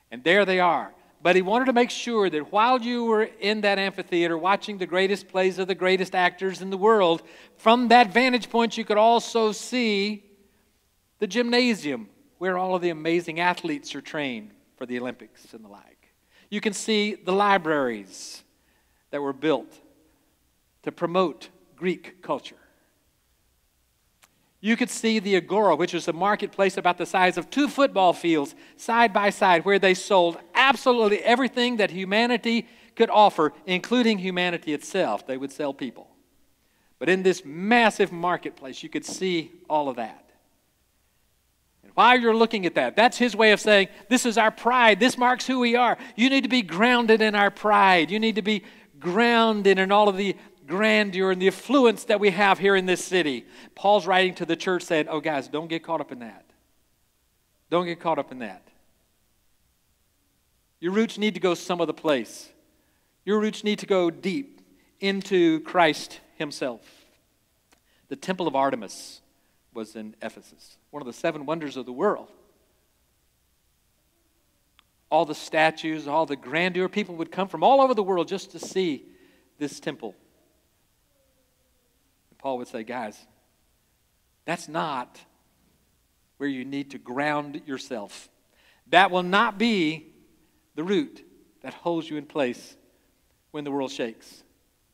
And 0.09 0.23
there 0.23 0.43
they 0.43 0.59
are. 0.59 0.91
But 1.21 1.35
he 1.35 1.43
wanted 1.43 1.65
to 1.65 1.73
make 1.73 1.91
sure 1.91 2.31
that 2.31 2.51
while 2.51 2.81
you 2.81 3.03
were 3.03 3.21
in 3.21 3.61
that 3.61 3.77
amphitheater 3.77 4.35
watching 4.35 4.79
the 4.79 4.87
greatest 4.87 5.27
plays 5.27 5.59
of 5.59 5.67
the 5.67 5.75
greatest 5.75 6.15
actors 6.15 6.63
in 6.63 6.71
the 6.71 6.79
world, 6.79 7.21
from 7.57 7.89
that 7.89 8.11
vantage 8.11 8.49
point, 8.49 8.75
you 8.75 8.83
could 8.83 8.97
also 8.97 9.51
see 9.51 10.23
the 11.19 11.27
gymnasium 11.27 12.09
where 12.39 12.57
all 12.57 12.73
of 12.73 12.81
the 12.81 12.89
amazing 12.89 13.39
athletes 13.39 13.93
are 13.93 14.01
trained 14.01 14.49
for 14.77 14.87
the 14.87 14.97
Olympics 14.97 15.53
and 15.53 15.63
the 15.63 15.69
like. 15.69 16.09
You 16.49 16.59
can 16.59 16.73
see 16.73 17.13
the 17.13 17.33
libraries 17.33 18.41
that 19.11 19.21
were 19.21 19.31
built 19.31 19.79
to 20.81 20.91
promote 20.91 21.49
Greek 21.75 22.23
culture. 22.23 22.62
You 24.65 24.77
could 24.77 24.89
see 24.89 25.19
the 25.19 25.35
Agora, 25.35 25.75
which 25.75 25.93
was 25.93 26.07
a 26.07 26.13
marketplace 26.13 26.77
about 26.77 26.97
the 26.97 27.05
size 27.05 27.37
of 27.37 27.49
two 27.49 27.67
football 27.67 28.13
fields, 28.13 28.55
side 28.77 29.11
by 29.11 29.29
side, 29.29 29.65
where 29.65 29.77
they 29.77 29.93
sold 29.93 30.37
absolutely 30.55 31.19
everything 31.19 31.75
that 31.77 31.91
humanity 31.91 32.69
could 32.95 33.09
offer, 33.09 33.51
including 33.65 34.19
humanity 34.19 34.73
itself. 34.73 35.27
They 35.27 35.35
would 35.35 35.51
sell 35.51 35.73
people. 35.73 36.07
But 36.97 37.09
in 37.09 37.23
this 37.23 37.43
massive 37.43 38.13
marketplace, 38.13 38.81
you 38.81 38.87
could 38.87 39.03
see 39.03 39.51
all 39.69 39.89
of 39.89 39.97
that. 39.97 40.31
And 41.83 41.91
while 41.93 42.17
you're 42.17 42.33
looking 42.33 42.65
at 42.65 42.75
that, 42.75 42.95
that's 42.95 43.17
his 43.17 43.35
way 43.35 43.51
of 43.51 43.59
saying, 43.59 43.89
This 44.07 44.25
is 44.25 44.37
our 44.37 44.49
pride. 44.49 44.97
This 44.97 45.17
marks 45.17 45.45
who 45.45 45.59
we 45.59 45.75
are. 45.75 45.97
You 46.15 46.29
need 46.29 46.43
to 46.43 46.49
be 46.49 46.61
grounded 46.61 47.21
in 47.21 47.35
our 47.35 47.51
pride. 47.51 48.09
You 48.09 48.17
need 48.17 48.35
to 48.35 48.41
be 48.41 48.63
grounded 48.97 49.77
in 49.77 49.91
all 49.91 50.07
of 50.07 50.15
the 50.15 50.37
grandeur 50.73 51.29
and 51.29 51.39
the 51.39 51.47
affluence 51.47 52.05
that 52.05 52.19
we 52.19 52.31
have 52.31 52.57
here 52.57 52.75
in 52.75 52.87
this 52.87 53.05
city. 53.05 53.45
Paul's 53.75 54.07
writing 54.07 54.33
to 54.33 54.45
the 54.45 54.55
church 54.55 54.81
saying, 54.81 55.07
Oh, 55.07 55.19
guys, 55.19 55.47
don't 55.47 55.67
get 55.67 55.83
caught 55.83 56.01
up 56.01 56.11
in 56.11 56.19
that. 56.19 56.45
Don't 57.69 57.85
get 57.85 57.99
caught 57.99 58.17
up 58.17 58.31
in 58.31 58.39
that. 58.39 58.67
Your 60.79 60.91
roots 60.91 61.19
need 61.19 61.35
to 61.35 61.39
go 61.39 61.53
some 61.53 61.79
other 61.79 61.93
place. 61.93 62.49
Your 63.23 63.39
roots 63.39 63.63
need 63.63 63.79
to 63.79 63.85
go 63.85 64.09
deep 64.09 64.61
into 64.99 65.59
Christ 65.59 66.19
Himself. 66.37 66.81
The 68.09 68.15
Temple 68.15 68.47
of 68.47 68.55
Artemis 68.55 69.21
was 69.75 69.95
in 69.95 70.15
Ephesus, 70.23 70.77
one 70.89 71.03
of 71.03 71.05
the 71.07 71.13
seven 71.13 71.45
wonders 71.45 71.77
of 71.77 71.85
the 71.85 71.93
world. 71.93 72.29
All 75.11 75.25
the 75.25 75.35
statues, 75.35 76.07
all 76.07 76.25
the 76.25 76.35
grandeur, 76.35 76.89
people 76.89 77.15
would 77.17 77.31
come 77.31 77.47
from 77.47 77.63
all 77.63 77.79
over 77.79 77.93
the 77.93 78.01
world 78.01 78.27
just 78.27 78.51
to 78.53 78.59
see 78.59 79.05
this 79.59 79.79
temple. 79.79 80.15
Paul 82.43 82.57
would 82.57 82.67
say, 82.67 82.83
guys, 82.83 83.17
that's 84.43 84.67
not 84.67 85.17
where 86.35 86.49
you 86.49 86.65
need 86.65 86.91
to 86.91 86.97
ground 86.97 87.61
yourself. 87.65 88.27
That 88.87 89.11
will 89.11 89.23
not 89.23 89.57
be 89.57 90.07
the 90.75 90.83
root 90.83 91.25
that 91.61 91.73
holds 91.73 92.09
you 92.09 92.17
in 92.17 92.25
place 92.25 92.75
when 93.51 93.63
the 93.63 93.71
world 93.71 93.91
shakes. 93.91 94.43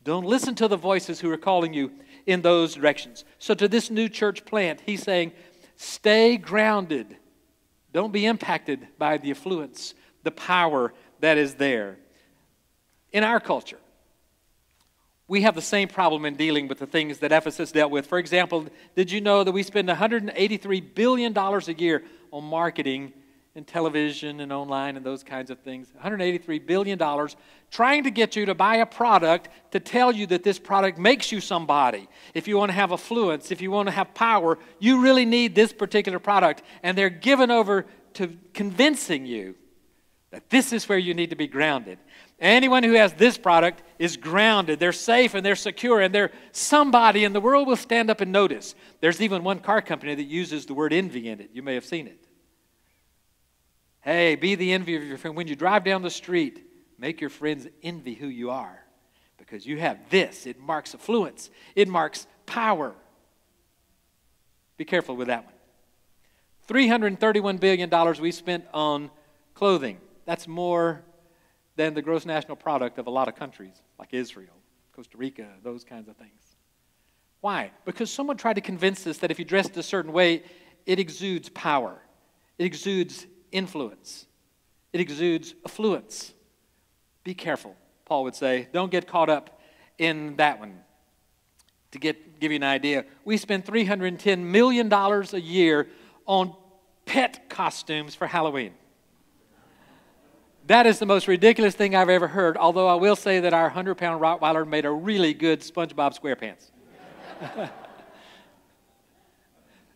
Don't 0.04 0.28
listen 0.28 0.54
to 0.56 0.68
the 0.68 0.78
voices 0.78 1.20
who 1.20 1.32
are 1.32 1.38
calling 1.38 1.74
you 1.74 1.92
in 2.28 2.44
those 2.44 2.76
directions. 2.76 3.26
So, 3.40 3.56
to 3.56 3.68
this 3.68 3.90
new 3.90 4.10
church 4.10 4.46
plant, 4.46 4.84
he's 4.86 5.02
saying, 5.02 5.32
stay 5.76 6.38
grounded. 6.38 7.18
Don't 7.92 8.14
be 8.14 8.28
impacted 8.28 8.88
by 9.00 9.18
the 9.18 9.32
affluence, 9.32 9.96
the 10.22 10.30
power 10.30 10.94
that 11.20 11.40
is 11.40 11.56
there. 11.56 11.98
In 13.12 13.24
our 13.24 13.40
culture, 13.40 13.80
we 15.30 15.44
have 15.44 15.54
the 15.54 15.62
same 15.62 15.88
problem 15.88 16.26
in 16.26 16.36
dealing 16.36 16.68
with 16.68 16.80
the 16.80 16.88
things 16.88 17.20
that 17.20 17.32
Ephesus 17.32 17.72
dealt 17.72 17.92
with. 17.92 18.08
For 18.08 18.18
example, 18.18 18.66
did 18.96 19.12
you 19.12 19.22
know 19.22 19.44
that 19.44 19.52
we 19.52 19.62
spend 19.62 19.88
$183 19.88 20.96
billion 20.96 21.38
a 21.38 21.60
year 21.74 22.04
on 22.32 22.44
marketing 22.44 23.14
and 23.56 23.66
television 23.68 24.40
and 24.40 24.52
online 24.52 24.98
and 24.98 25.06
those 25.06 25.24
kinds 25.24 25.52
of 25.52 25.60
things? 25.60 25.94
$183 26.04 26.66
billion 26.66 27.00
trying 27.70 28.04
to 28.06 28.10
get 28.10 28.36
you 28.36 28.48
to 28.48 28.56
buy 28.56 28.78
a 28.78 28.88
product 28.88 29.50
to 29.70 29.80
tell 29.80 30.12
you 30.12 30.26
that 30.26 30.44
this 30.44 30.58
product 30.58 30.98
makes 30.98 31.32
you 31.32 31.40
somebody. 31.40 32.10
If 32.34 32.48
you 32.48 32.58
want 32.58 32.70
to 32.70 32.76
have 32.76 32.92
affluence, 32.92 33.52
if 33.52 33.62
you 33.62 33.70
want 33.70 33.88
to 33.88 33.94
have 33.94 34.16
power, 34.16 34.58
you 34.80 35.00
really 35.00 35.26
need 35.26 35.54
this 35.54 35.72
particular 35.72 36.18
product. 36.18 36.64
And 36.82 36.98
they're 36.98 37.12
given 37.12 37.52
over 37.52 37.86
to 38.14 38.36
convincing 38.56 39.28
you 39.28 39.54
that 40.32 40.50
this 40.50 40.74
is 40.74 40.90
where 40.90 40.98
you 40.98 41.14
need 41.14 41.30
to 41.30 41.36
be 41.36 41.48
grounded. 41.48 42.00
Anyone 42.42 42.84
who 42.84 42.94
has 42.94 43.14
this 43.14 43.38
product 43.38 43.84
is 43.98 44.16
grounded. 44.16 44.80
They're 44.80 44.94
safe 44.94 45.34
and 45.34 45.46
they're 45.46 45.56
secure, 45.56 46.00
and 46.00 46.16
they're 46.16 46.32
somebody, 46.54 47.26
and 47.26 47.36
the 47.36 47.42
world 47.42 47.68
will 47.68 47.76
stand 47.76 48.10
up 48.10 48.22
and 48.22 48.32
notice. 48.32 48.76
There's 49.02 49.22
even 49.22 49.44
one 49.44 49.60
car 49.60 49.82
company 49.82 50.16
that 50.16 50.24
uses 50.24 50.66
the 50.66 50.74
word 50.74 50.94
envy 50.94 51.28
in 51.28 51.42
it. 51.42 51.50
You 51.54 51.62
may 51.62 51.74
have 51.74 51.86
seen 51.86 52.08
it. 52.08 52.26
Hey, 54.02 54.36
be 54.36 54.56
the 54.56 54.72
envy 54.72 54.96
of 54.96 55.04
your 55.04 55.18
friend. 55.18 55.36
When 55.36 55.48
you 55.48 55.56
drive 55.56 55.84
down 55.84 56.02
the 56.02 56.10
street, 56.10 56.66
make 56.98 57.20
your 57.20 57.30
friends 57.30 57.68
envy 57.84 58.14
who 58.14 58.28
you 58.28 58.52
are 58.52 58.86
because 59.38 59.66
you 59.66 59.78
have 59.78 59.98
this. 60.10 60.46
It 60.46 60.60
marks 60.60 60.96
affluence, 60.96 61.50
it 61.76 61.88
marks 61.88 62.26
power. 62.46 62.96
Be 64.78 64.86
careful 64.86 65.18
with 65.18 65.28
that 65.28 65.44
one. 65.44 65.54
$331 66.70 67.60
billion 67.60 68.22
we 68.22 68.32
spent 68.32 68.66
on 68.74 69.12
clothing. 69.56 69.98
That's 70.26 70.48
more 70.48 71.04
than 71.80 71.94
the 71.94 72.02
gross 72.02 72.26
national 72.26 72.58
product 72.58 72.98
of 72.98 73.08
a 73.08 73.10
lot 73.10 73.30
of 73.30 73.36
countries, 73.36 73.82
like 73.98 74.14
Israel, 74.14 74.54
Costa 74.94 75.16
Rica, 75.16 75.48
those 75.64 75.86
kinds 75.86 76.10
of 76.10 76.18
things. 76.18 76.58
Why? 77.40 77.72
Because 77.86 78.12
someone 78.12 78.36
tried 78.36 78.56
to 78.56 78.62
convince 78.62 79.08
us 79.08 79.20
that 79.20 79.32
if 79.32 79.40
you 79.40 79.46
dressed 79.46 79.78
a 79.78 79.84
certain 79.84 80.12
way, 80.12 80.44
it 80.86 81.00
exudes 81.00 81.48
power, 81.48 81.98
it 82.58 82.66
exudes 82.66 83.26
influence, 83.54 84.26
it 84.92 85.00
exudes 85.00 85.56
affluence. 85.66 86.34
Be 87.24 87.34
careful, 87.34 87.78
Paul 88.04 88.26
would 88.26 88.36
say. 88.36 88.68
Don't 88.74 88.92
get 88.92 89.08
caught 89.08 89.30
up 89.30 89.62
in 89.98 90.36
that 90.36 90.60
one. 90.60 90.82
To 91.92 91.98
get, 91.98 92.42
give 92.42 92.52
you 92.52 92.58
an 92.58 92.64
idea, 92.64 93.06
we 93.24 93.38
spend 93.38 93.64
$310 93.66 94.40
million 94.40 94.92
a 94.92 95.38
year 95.38 95.88
on 96.26 96.54
pet 97.06 97.50
costumes 97.50 98.16
for 98.16 98.28
Halloween. 98.28 98.74
That 100.70 100.86
is 100.86 101.00
the 101.00 101.08
most 101.08 101.28
ridiculous 101.28 101.74
thing 101.74 101.96
I've 101.96 102.10
ever 102.10 102.28
heard, 102.28 102.56
although 102.56 102.88
I 102.88 102.94
will 102.94 103.16
say 103.16 103.40
that 103.40 103.56
our 103.56 103.64
100 103.64 103.96
pound 103.96 104.22
Rottweiler 104.22 104.68
made 104.68 104.86
a 104.86 104.92
really 104.92 105.34
good 105.34 105.62
SpongeBob 105.62 106.16
SquarePants. 106.16 106.70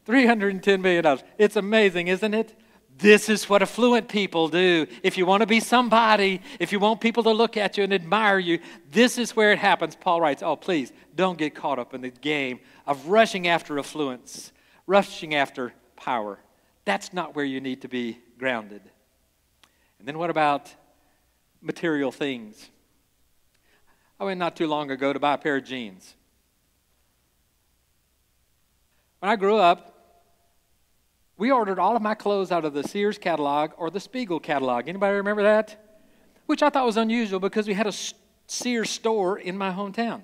$310 0.08 0.82
million. 0.82 1.20
It's 1.38 1.58
amazing, 1.58 2.08
isn't 2.08 2.34
it? 2.34 2.58
This 2.98 3.30
is 3.30 3.48
what 3.48 3.62
affluent 3.62 4.08
people 4.08 4.48
do. 4.48 4.88
If 5.04 5.16
you 5.16 5.28
want 5.28 5.42
to 5.42 5.46
be 5.46 5.60
somebody, 5.60 6.42
if 6.60 6.72
you 6.72 6.80
want 6.80 7.02
people 7.02 7.22
to 7.22 7.32
look 7.32 7.56
at 7.56 7.78
you 7.78 7.84
and 7.84 7.94
admire 7.94 8.40
you, 8.40 8.58
this 8.90 9.20
is 9.20 9.36
where 9.36 9.52
it 9.52 9.60
happens. 9.60 9.96
Paul 9.96 10.22
writes, 10.22 10.42
Oh, 10.42 10.56
please 10.56 10.92
don't 11.16 11.38
get 11.38 11.54
caught 11.54 11.78
up 11.78 11.94
in 11.94 12.02
the 12.02 12.10
game 12.10 12.60
of 12.88 13.10
rushing 13.10 13.48
after 13.48 13.78
affluence, 13.78 14.52
rushing 14.88 15.36
after 15.36 15.72
power. 15.96 16.40
That's 16.84 17.14
not 17.14 17.36
where 17.36 17.46
you 17.46 17.62
need 17.62 17.84
to 17.84 17.88
be 17.88 18.18
grounded. 18.40 18.82
And 20.04 20.08
then 20.10 20.18
what 20.18 20.30
about 20.30 20.70
material 21.62 22.12
things? 22.12 22.70
I 24.20 24.26
went 24.26 24.38
not 24.38 24.58
too 24.58 24.68
long 24.68 24.92
ago 24.92 25.14
to 25.14 25.20
buy 25.20 25.36
a 25.36 25.38
pair 25.38 25.56
of 25.56 25.64
jeans. 25.64 26.16
When 29.20 29.32
I 29.32 29.38
grew 29.38 29.56
up, 29.56 30.28
we 31.38 31.52
ordered 31.52 31.80
all 31.80 31.96
of 31.96 32.02
my 32.02 32.16
clothes 32.16 32.52
out 32.52 32.66
of 32.66 32.74
the 32.74 32.84
Sears 32.84 33.18
catalog 33.18 33.72
or 33.78 33.90
the 33.90 34.02
Spiegel 34.02 34.42
catalog. 34.42 34.90
Anybody 34.90 35.16
remember 35.16 35.44
that? 35.44 36.02
Which 36.48 36.62
I 36.62 36.70
thought 36.70 36.86
was 36.86 36.98
unusual 36.98 37.40
because 37.40 37.66
we 37.66 37.74
had 37.74 37.88
a 37.88 37.94
Sears 38.46 38.90
store 38.90 39.40
in 39.40 39.58
my 39.58 39.72
hometown. 39.72 40.24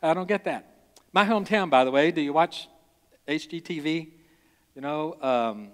I 0.00 0.14
don't 0.14 0.28
get 0.28 0.44
that. 0.44 0.76
My 1.12 1.24
hometown, 1.24 1.70
by 1.70 1.82
the 1.82 1.90
way, 1.90 2.12
do 2.12 2.20
you 2.20 2.32
watch 2.32 2.68
HGTV? 3.26 4.12
You 4.76 4.80
know, 4.80 5.16
um, 5.20 5.70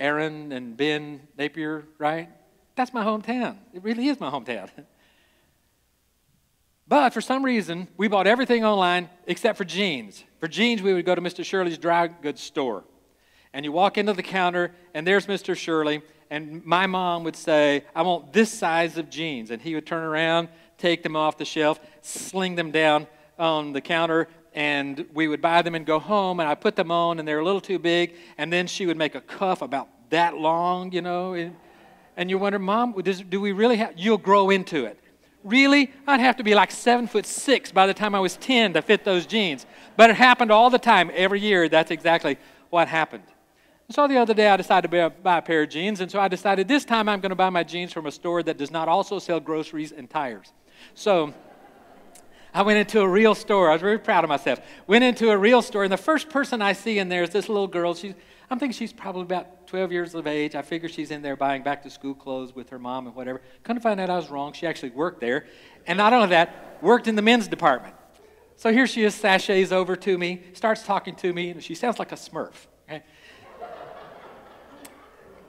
Erin 0.00 0.50
and 0.50 0.76
Ben 0.76 1.28
Napier, 1.38 1.86
right? 1.96 2.28
That's 2.80 2.94
my 2.94 3.04
hometown. 3.04 3.58
It 3.74 3.84
really 3.84 4.08
is 4.08 4.18
my 4.18 4.30
hometown. 4.30 4.70
But 6.88 7.12
for 7.12 7.20
some 7.20 7.44
reason, 7.44 7.88
we 7.98 8.08
bought 8.08 8.26
everything 8.26 8.64
online 8.64 9.10
except 9.26 9.58
for 9.58 9.66
jeans. 9.66 10.24
For 10.38 10.48
jeans, 10.48 10.80
we 10.80 10.94
would 10.94 11.04
go 11.04 11.14
to 11.14 11.20
Mr. 11.20 11.44
Shirley's 11.44 11.76
dry 11.76 12.06
goods 12.06 12.40
store. 12.40 12.84
And 13.52 13.66
you 13.66 13.70
walk 13.70 13.98
into 13.98 14.14
the 14.14 14.22
counter, 14.22 14.74
and 14.94 15.06
there's 15.06 15.26
Mr. 15.26 15.54
Shirley, 15.54 16.00
and 16.30 16.64
my 16.64 16.86
mom 16.86 17.22
would 17.24 17.36
say, 17.36 17.84
I 17.94 18.00
want 18.00 18.32
this 18.32 18.50
size 18.50 18.96
of 18.96 19.10
jeans. 19.10 19.50
And 19.50 19.60
he 19.60 19.74
would 19.74 19.84
turn 19.86 20.02
around, 20.02 20.48
take 20.78 21.02
them 21.02 21.16
off 21.16 21.36
the 21.36 21.44
shelf, 21.44 21.78
sling 22.00 22.54
them 22.54 22.70
down 22.70 23.06
on 23.38 23.74
the 23.74 23.82
counter, 23.82 24.26
and 24.54 25.04
we 25.12 25.28
would 25.28 25.42
buy 25.42 25.60
them 25.60 25.74
and 25.74 25.84
go 25.84 25.98
home. 25.98 26.40
And 26.40 26.48
I 26.48 26.54
put 26.54 26.76
them 26.76 26.90
on, 26.90 27.18
and 27.18 27.28
they're 27.28 27.40
a 27.40 27.44
little 27.44 27.60
too 27.60 27.78
big. 27.78 28.14
And 28.38 28.50
then 28.50 28.66
she 28.66 28.86
would 28.86 28.96
make 28.96 29.14
a 29.14 29.20
cuff 29.20 29.60
about 29.60 29.88
that 30.08 30.38
long, 30.38 30.92
you 30.92 31.02
know. 31.02 31.52
And 32.16 32.28
you 32.28 32.38
wonder, 32.38 32.58
Mom, 32.58 32.92
does, 33.02 33.22
do 33.22 33.40
we 33.40 33.52
really 33.52 33.76
have, 33.76 33.94
you'll 33.96 34.18
grow 34.18 34.50
into 34.50 34.84
it. 34.84 34.98
Really? 35.42 35.90
I'd 36.06 36.20
have 36.20 36.36
to 36.36 36.42
be 36.42 36.54
like 36.54 36.70
seven 36.70 37.06
foot 37.06 37.24
six 37.24 37.72
by 37.72 37.86
the 37.86 37.94
time 37.94 38.14
I 38.14 38.20
was 38.20 38.36
10 38.36 38.74
to 38.74 38.82
fit 38.82 39.04
those 39.04 39.24
jeans. 39.24 39.64
But 39.96 40.10
it 40.10 40.16
happened 40.16 40.50
all 40.50 40.68
the 40.68 40.78
time, 40.78 41.10
every 41.14 41.40
year. 41.40 41.68
That's 41.68 41.90
exactly 41.90 42.38
what 42.68 42.88
happened. 42.88 43.24
So 43.90 44.06
the 44.06 44.18
other 44.18 44.34
day 44.34 44.48
I 44.48 44.56
decided 44.56 44.90
to 44.90 45.10
buy 45.10 45.38
a 45.38 45.42
pair 45.42 45.62
of 45.62 45.70
jeans, 45.70 46.00
and 46.00 46.08
so 46.08 46.20
I 46.20 46.28
decided 46.28 46.68
this 46.68 46.84
time 46.84 47.08
I'm 47.08 47.20
going 47.20 47.30
to 47.30 47.36
buy 47.36 47.50
my 47.50 47.64
jeans 47.64 47.92
from 47.92 48.06
a 48.06 48.12
store 48.12 48.40
that 48.44 48.56
does 48.56 48.70
not 48.70 48.86
also 48.86 49.18
sell 49.18 49.40
groceries 49.40 49.90
and 49.90 50.08
tires. 50.08 50.52
So 50.94 51.34
I 52.54 52.62
went 52.62 52.78
into 52.78 53.00
a 53.00 53.08
real 53.08 53.34
store. 53.34 53.68
I 53.68 53.72
was 53.72 53.82
very 53.82 53.98
proud 53.98 54.22
of 54.22 54.28
myself. 54.28 54.60
Went 54.86 55.02
into 55.02 55.30
a 55.30 55.36
real 55.36 55.60
store, 55.60 55.82
and 55.82 55.92
the 55.92 55.96
first 55.96 56.28
person 56.28 56.62
I 56.62 56.72
see 56.72 57.00
in 57.00 57.08
there 57.08 57.24
is 57.24 57.30
this 57.30 57.48
little 57.48 57.66
girl. 57.66 57.94
She's, 57.94 58.14
I'm 58.48 58.60
thinking 58.60 58.78
she's 58.78 58.92
probably 58.92 59.22
about 59.22 59.59
12 59.70 59.92
years 59.92 60.14
of 60.16 60.26
age. 60.26 60.56
I 60.56 60.62
figure 60.62 60.88
she's 60.88 61.12
in 61.12 61.22
there 61.22 61.36
buying 61.36 61.62
back 61.62 61.84
to 61.84 61.90
school 61.90 62.12
clothes 62.12 62.52
with 62.52 62.70
her 62.70 62.78
mom 62.80 63.06
and 63.06 63.14
whatever. 63.14 63.40
Couldn't 63.62 63.82
find 63.82 64.00
out 64.00 64.10
I 64.10 64.16
was 64.16 64.28
wrong. 64.28 64.52
She 64.52 64.66
actually 64.66 64.90
worked 64.90 65.20
there. 65.20 65.46
And 65.86 65.96
not 65.96 66.12
only 66.12 66.26
that, 66.30 66.78
worked 66.82 67.06
in 67.06 67.14
the 67.14 67.22
men's 67.22 67.46
department. 67.46 67.94
So 68.56 68.72
here 68.72 68.88
she 68.88 69.04
is, 69.04 69.14
sashays 69.14 69.70
over 69.70 69.94
to 69.94 70.18
me, 70.18 70.42
starts 70.54 70.82
talking 70.82 71.14
to 71.16 71.32
me, 71.32 71.50
and 71.50 71.62
she 71.62 71.76
sounds 71.76 72.00
like 72.00 72.10
a 72.10 72.16
smurf. 72.16 72.66
Okay? 72.88 73.04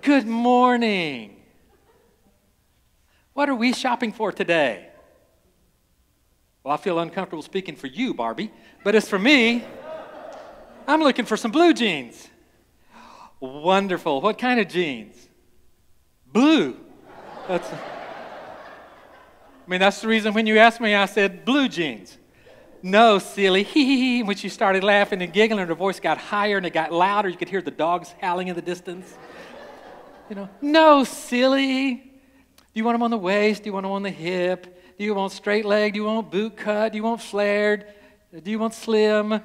Good 0.04 0.28
morning. 0.28 1.42
What 3.34 3.50
are 3.50 3.56
we 3.56 3.74
shopping 3.74 4.14
for 4.14 4.32
today? 4.32 4.90
Well, 6.64 6.76
I 6.76 6.78
feel 6.78 7.00
uncomfortable 7.00 7.42
speaking 7.42 7.76
for 7.76 7.88
you, 7.88 8.14
Barbie, 8.14 8.52
but 8.84 8.94
as 8.94 9.10
for 9.10 9.18
me, 9.18 9.66
I'm 10.88 11.02
looking 11.02 11.26
for 11.26 11.38
some 11.38 11.50
blue 11.50 11.74
jeans. 11.74 12.28
Wonderful. 13.42 14.22
What 14.22 14.38
kind 14.38 14.60
of 14.60 14.68
jeans? 14.68 15.28
Blue. 16.32 16.78
That's, 17.48 17.68
I 17.70 17.78
mean, 19.68 19.80
that's 19.80 20.00
the 20.00 20.08
reason 20.08 20.34
when 20.34 20.46
you 20.46 20.60
asked 20.60 20.80
me, 20.80 20.94
I 20.94 21.06
said 21.06 21.44
blue 21.44 21.68
jeans. 21.68 22.18
No, 22.84 23.18
silly. 23.20 23.64
Hee 23.74 23.84
hee 23.84 23.98
hee. 23.98 24.24
When 24.24 24.38
she 24.38 24.48
started 24.48 24.84
laughing 24.84 25.22
and 25.22 25.34
giggling, 25.34 25.68
her 25.68 25.76
voice 25.76 26.00
got 26.00 26.20
higher 26.20 26.58
and 26.58 26.66
it 26.66 26.74
got 26.74 26.94
louder. 26.94 27.30
You 27.30 27.38
could 27.38 27.50
hear 27.50 27.62
the 27.62 27.72
dogs 27.72 28.14
howling 28.22 28.48
in 28.48 28.56
the 28.56 28.62
distance. 28.62 29.12
You 30.30 30.36
know, 30.36 30.50
no, 30.62 31.04
silly. 31.04 31.96
Do 31.96 32.80
you 32.80 32.84
want 32.84 32.96
them 32.96 33.04
on 33.04 33.12
the 33.12 33.18
waist? 33.18 33.64
Do 33.64 33.70
you 33.70 33.74
want 33.74 33.86
them 33.86 33.92
on 33.92 34.04
the 34.04 34.12
hip? 34.12 34.98
Do 34.98 35.04
you 35.04 35.14
want 35.16 35.32
straight 35.32 35.66
leg? 35.66 35.94
Do 35.94 36.00
you 36.00 36.06
want 36.06 36.32
boot 36.32 36.56
cut? 36.56 36.92
Do 36.92 36.98
you 36.98 37.04
want 37.04 37.22
flared? 37.22 37.86
Do 38.44 38.50
you 38.50 38.60
want 38.60 38.76
slim? 38.76 39.42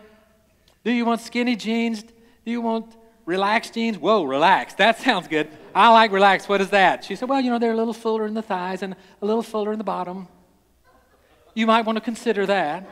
Do 0.84 0.92
you 0.92 1.04
want 1.04 1.22
skinny 1.22 1.56
jeans? 1.56 2.02
Do 2.02 2.52
you 2.52 2.60
want 2.60 2.94
relaxed 3.26 3.74
jeans? 3.74 3.98
Whoa, 3.98 4.24
relaxed. 4.24 4.78
That 4.78 4.98
sounds 5.00 5.28
good. 5.28 5.48
I 5.74 5.92
like 5.92 6.10
relaxed. 6.12 6.48
What 6.48 6.62
is 6.62 6.70
that? 6.70 7.04
She 7.04 7.14
said, 7.16 7.28
Well, 7.28 7.40
you 7.40 7.50
know, 7.50 7.58
they're 7.58 7.72
a 7.72 7.76
little 7.76 7.92
fuller 7.92 8.26
in 8.26 8.32
the 8.32 8.42
thighs 8.42 8.82
and 8.82 8.96
a 9.20 9.26
little 9.26 9.42
fuller 9.42 9.72
in 9.72 9.78
the 9.78 9.84
bottom. 9.84 10.28
You 11.54 11.66
might 11.66 11.84
want 11.84 11.96
to 11.96 12.00
consider 12.00 12.46
that. 12.46 12.88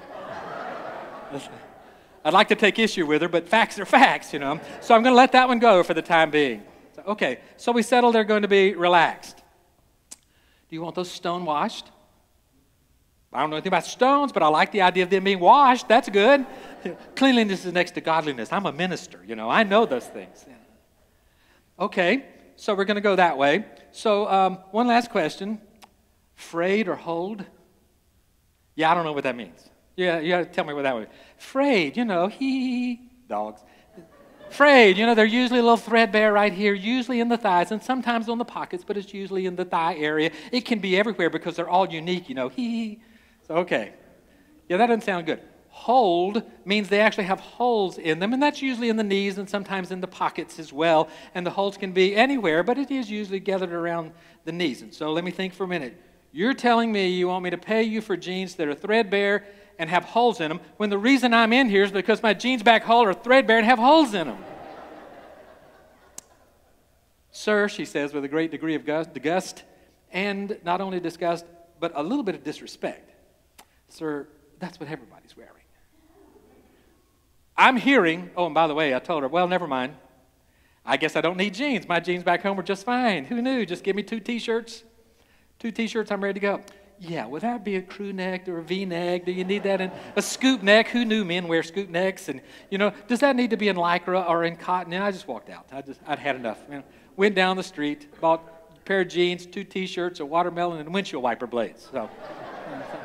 I'd 2.25 2.33
like 2.33 2.49
to 2.49 2.55
take 2.55 2.79
issue 2.79 3.05
with 3.05 3.21
her, 3.21 3.29
but 3.29 3.49
facts 3.49 3.79
are 3.79 3.85
facts, 3.85 4.33
you 4.33 4.39
know. 4.39 4.61
So 4.81 4.95
I'm 4.95 5.03
going 5.03 5.13
to 5.13 5.17
let 5.17 5.33
that 5.33 5.49
one 5.49 5.59
go 5.59 5.83
for 5.83 5.93
the 5.93 6.03
time 6.03 6.31
being. 6.31 6.63
Okay, 7.07 7.41
so 7.59 7.73
we 7.73 7.83
settled 7.83 8.15
they're 8.15 8.25
going 8.25 8.43
to 8.43 8.49
be 8.49 8.75
relaxed. 8.75 9.37
Do 10.69 10.77
you 10.77 10.81
want 10.81 10.95
those 10.95 11.11
stone 11.11 11.45
washed? 11.45 11.91
I 13.31 13.41
don't 13.41 13.51
know 13.51 13.57
anything 13.57 13.71
about 13.71 13.85
stones, 13.85 14.33
but 14.33 14.43
I 14.43 14.47
like 14.47 14.73
the 14.73 14.83
idea 14.83 15.03
of 15.03 15.11
them 15.11 15.25
being 15.25 15.41
washed. 15.41 15.89
That's 15.89 16.09
good. 16.09 16.47
Cleanliness 17.17 17.65
is 17.65 17.73
next 17.73 17.93
to 17.93 18.01
godliness. 18.01 18.53
I'm 18.53 18.67
a 18.67 18.73
minister, 18.73 19.21
you 19.27 19.37
know, 19.37 19.51
I 19.51 19.63
know 19.63 19.87
those 19.87 20.07
things. 20.07 20.45
Okay, 21.79 22.25
so 22.57 22.75
we're 22.75 22.85
going 22.85 22.97
to 22.97 23.01
go 23.01 23.17
that 23.17 23.37
way. 23.37 23.65
So, 23.91 24.29
um, 24.29 24.59
one 24.71 24.87
last 24.87 25.11
question 25.11 25.61
frayed 26.35 26.89
or 26.89 26.97
holed? 26.97 27.45
Yeah, 28.75 28.91
I 28.91 28.95
don't 28.95 29.05
know 29.05 29.13
what 29.13 29.25
that 29.25 29.37
means. 29.37 29.71
Yeah, 29.97 30.19
you 30.19 30.31
got 30.31 30.39
to 30.39 30.47
tell 30.47 30.65
me 30.65 30.75
what 30.75 30.83
that 30.83 30.97
means. 30.97 31.09
Frayed, 31.39 31.97
you 31.97 32.05
know, 32.05 32.27
he 32.29 33.01
dogs 33.29 33.61
frayed. 34.55 34.97
You 34.97 35.07
know, 35.07 35.15
they're 35.15 35.27
usually 35.27 35.59
a 35.59 35.63
little 35.63 35.77
threadbare 35.77 36.33
right 36.33 36.53
here, 36.53 36.73
usually 36.73 37.21
in 37.21 37.29
the 37.29 37.37
thighs, 37.37 37.73
and 37.73 37.83
sometimes 37.83 38.29
on 38.29 38.39
the 38.39 38.45
pockets, 38.45 38.85
but 38.87 38.97
it's 38.97 39.13
usually 39.13 39.47
in 39.47 39.57
the 39.57 39.65
thigh 39.65 39.97
area. 39.97 40.31
It 40.53 40.65
can 40.65 40.79
be 40.79 40.97
everywhere 40.97 41.31
because 41.31 41.57
they're 41.57 41.69
all 41.69 41.91
unique, 41.91 42.29
you 42.29 42.35
know. 42.35 42.49
he. 42.49 43.01
So, 43.47 43.57
okay. 43.57 43.93
Yeah, 44.69 44.79
that 44.79 44.87
doesn't 44.87 45.03
sound 45.03 45.27
good. 45.27 45.43
Hold 45.75 46.45
means 46.65 46.89
they 46.89 47.01
actually 47.01 47.25
have 47.25 47.41
holes 47.41 47.99
in 47.99 48.21
them, 48.21 48.33
and 48.33 48.41
that's 48.41 48.63
usually 48.63 48.89
in 48.89 48.97
the 48.97 49.03
knees 49.03 49.39
and 49.39 49.51
sometimes 49.51 49.91
in 49.91 50.01
the 50.01 50.07
pockets 50.07 50.61
as 50.61 50.73
well. 50.73 51.09
And 51.35 51.45
the 51.45 51.51
holes 51.51 51.77
can 51.77 51.91
be 51.91 52.15
anywhere, 52.15 52.63
but 52.63 52.79
it 52.79 52.93
is 52.93 53.11
usually 53.11 53.41
gathered 53.41 53.73
around 53.73 54.13
the 54.45 54.53
knees. 54.53 54.83
And 54.83 54.95
so 54.95 55.13
let 55.13 55.25
me 55.25 55.33
think 55.33 55.53
for 55.53 55.65
a 55.65 55.69
minute. 55.69 56.01
You're 56.31 56.55
telling 56.55 56.93
me 56.93 57.09
you 57.09 57.27
want 57.27 57.43
me 57.43 57.51
to 57.51 57.59
pay 57.59 57.83
you 57.83 58.01
for 58.01 58.17
jeans 58.17 58.55
that 58.55 58.69
are 58.69 58.75
threadbare 58.75 59.47
and 59.77 59.91
have 59.91 60.05
holes 60.05 60.41
in 60.41 60.49
them 60.49 60.61
when 60.77 60.91
the 60.91 60.97
reason 60.97 61.35
I'm 61.35 61.53
in 61.53 61.69
here 61.69 61.83
is 61.83 61.91
because 61.91 62.23
my 62.23 62.35
jeans 62.35 62.63
back 62.63 62.85
hole 62.85 63.05
are 63.05 63.13
threadbare 63.13 63.59
and 63.59 63.67
have 63.67 63.81
holes 63.81 64.15
in 64.15 64.29
them. 64.29 64.39
Sir, 67.33 67.69
she 67.69 67.85
says 67.85 68.15
with 68.15 68.25
a 68.25 68.29
great 68.29 68.53
degree 68.53 68.77
of 68.77 68.87
disgust, 68.87 69.65
and 70.13 70.57
not 70.65 70.81
only 70.81 71.01
disgust, 71.01 71.45
but 71.81 71.91
a 71.97 72.03
little 72.03 72.23
bit 72.23 72.37
of 72.37 72.45
disrespect. 72.45 73.11
Sir, 73.89 74.29
that's 74.61 74.79
what 74.79 74.89
everybody's 74.89 75.11
wearing. 75.11 75.14
I'm 77.57 77.77
hearing, 77.77 78.31
oh, 78.37 78.47
and 78.47 78.55
by 78.55 78.67
the 78.67 78.75
way, 78.75 78.95
I 78.95 78.99
told 78.99 79.23
her, 79.23 79.29
well, 79.29 79.47
never 79.47 79.67
mind. 79.67 79.95
I 80.85 80.97
guess 80.97 81.17
I 81.17 81.21
don't 81.21 81.37
need 81.37 81.55
jeans. 81.55 81.89
My 81.89 82.01
jeans 82.01 82.23
back 82.23 82.43
home 82.43 82.59
are 82.59 82.65
just 82.65 82.85
fine. 82.85 83.25
Who 83.25 83.41
knew? 83.41 83.65
Just 83.65 83.85
give 83.85 83.97
me 83.97 84.03
two 84.03 84.21
t 84.21 84.39
shirts. 84.39 84.85
Two 85.59 85.71
t 85.71 85.87
shirts, 85.87 86.11
I'm 86.11 86.23
ready 86.23 86.35
to 86.35 86.41
go. 86.41 86.61
Yeah, 86.99 87.27
would 87.27 87.43
that 87.43 87.65
be 87.65 87.77
a 87.77 87.83
crew 87.83 88.13
neck 88.13 88.49
or 88.49 88.59
a 88.59 88.63
V 88.63 88.85
neck? 88.85 89.25
Do 89.25 89.33
you 89.33 89.45
need 89.45 89.63
that 89.65 89.81
in 89.81 89.91
a 90.17 90.23
scoop 90.23 90.63
neck? 90.63 90.89
Who 90.89 91.05
knew 91.05 91.25
men 91.25 91.49
wear 91.49 91.63
scoop 91.63 91.89
necks? 91.89 92.29
And, 92.29 92.41
you 92.71 92.79
know, 92.79 92.93
does 93.09 93.21
that 93.21 93.35
need 93.35 93.51
to 93.51 93.57
be 93.57 93.69
in 93.69 93.77
lycra 93.77 94.29
or 94.29 94.45
in 94.45 94.57
cotton? 94.57 94.93
And 94.93 95.03
I 95.03 95.11
just 95.11 95.27
walked 95.27 95.51
out. 95.51 95.67
I 95.73 95.83
just, 95.83 96.01
I'd 96.07 96.19
had 96.19 96.37
enough. 96.37 96.61
You 96.69 96.77
know, 96.77 96.85
went 97.17 97.35
down 97.35 97.57
the 97.57 97.63
street, 97.63 98.09
bought 98.21 98.43
a 98.77 98.81
pair 98.81 99.01
of 99.01 99.09
jeans, 99.09 99.47
two 99.47 99.65
t 99.65 99.87
shirts, 99.87 100.21
a 100.21 100.27
watermelon, 100.27 100.81
and 100.81 100.93
windshield 100.93 101.23
wiper 101.23 101.47
blades. 101.47 101.89
So. 101.91 102.09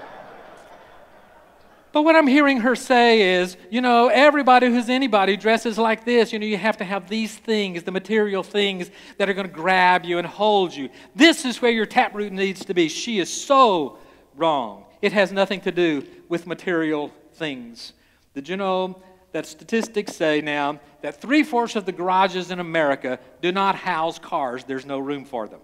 But 2.00 2.06
what 2.06 2.15
I'm 2.15 2.27
hearing 2.27 2.62
her 2.62 2.77
say 2.77 3.41
is, 3.41 3.58
you 3.70 3.82
know, 3.82 4.08
everybody 4.08 4.68
who's 4.68 4.88
anybody 4.88 5.36
dresses 5.36 5.77
like 5.77 6.06
this. 6.06 6.32
You 6.32 6.39
know, 6.39 6.46
you 6.46 6.56
have 6.56 6.77
to 6.77 6.86
have 6.86 7.10
these 7.10 7.36
things, 7.36 7.84
the 7.84 7.91
material 7.91 8.41
things 8.41 8.89
that 9.18 9.29
are 9.29 9.34
going 9.34 9.50
to 9.50 9.53
grab 9.53 10.06
you 10.06 10.18
and 10.18 10.25
hold 10.25 10.74
you. 10.74 10.88
This 11.13 11.44
is 11.44 11.62
where 11.62 11.72
your 11.72 11.86
taproot 11.86 12.32
needs 12.32 12.63
to 12.63 12.74
be. 12.74 12.88
She 12.88 13.20
is 13.20 13.29
so 13.29 13.98
wrong. 14.38 14.86
It 15.01 15.12
has 15.12 15.34
nothing 15.34 15.60
to 15.60 15.74
do 15.74 16.08
with 16.29 16.48
material 16.48 17.12
things. 17.34 17.91
Did 18.34 18.48
you 18.48 18.56
know 18.56 19.03
that 19.34 19.46
statistics 19.46 20.15
say 20.15 20.39
now 20.39 20.79
that 21.01 21.20
three 21.20 21.44
fourths 21.44 21.75
of 21.75 21.86
the 21.86 21.91
garages 21.91 22.50
in 22.50 22.62
America 22.62 23.20
do 23.41 23.51
not 23.51 23.75
house 23.75 24.20
cars? 24.20 24.63
There's 24.63 24.86
no 24.86 25.00
room 25.00 25.25
for 25.25 25.50
them. 25.50 25.60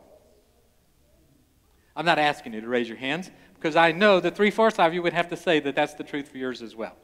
I'm 1.96 2.06
not 2.06 2.20
asking 2.20 2.51
you 2.51 2.60
to 2.60 2.68
raise 2.68 2.89
your 2.89 2.98
hands 2.98 3.32
because 3.56 3.76
I 3.76 3.92
know 3.92 4.20
that 4.20 4.36
three 4.36 4.52
fourths 4.52 4.80
of 4.80 4.94
you 4.94 5.02
would 5.02 5.14
have 5.14 5.30
to 5.30 5.38
say 5.38 5.60
that 5.60 5.76
that's 5.76 5.96
the 5.96 6.04
truth 6.04 6.30
for 6.30 6.38
yours 6.38 6.62
as 6.62 6.76
well. 6.76 6.96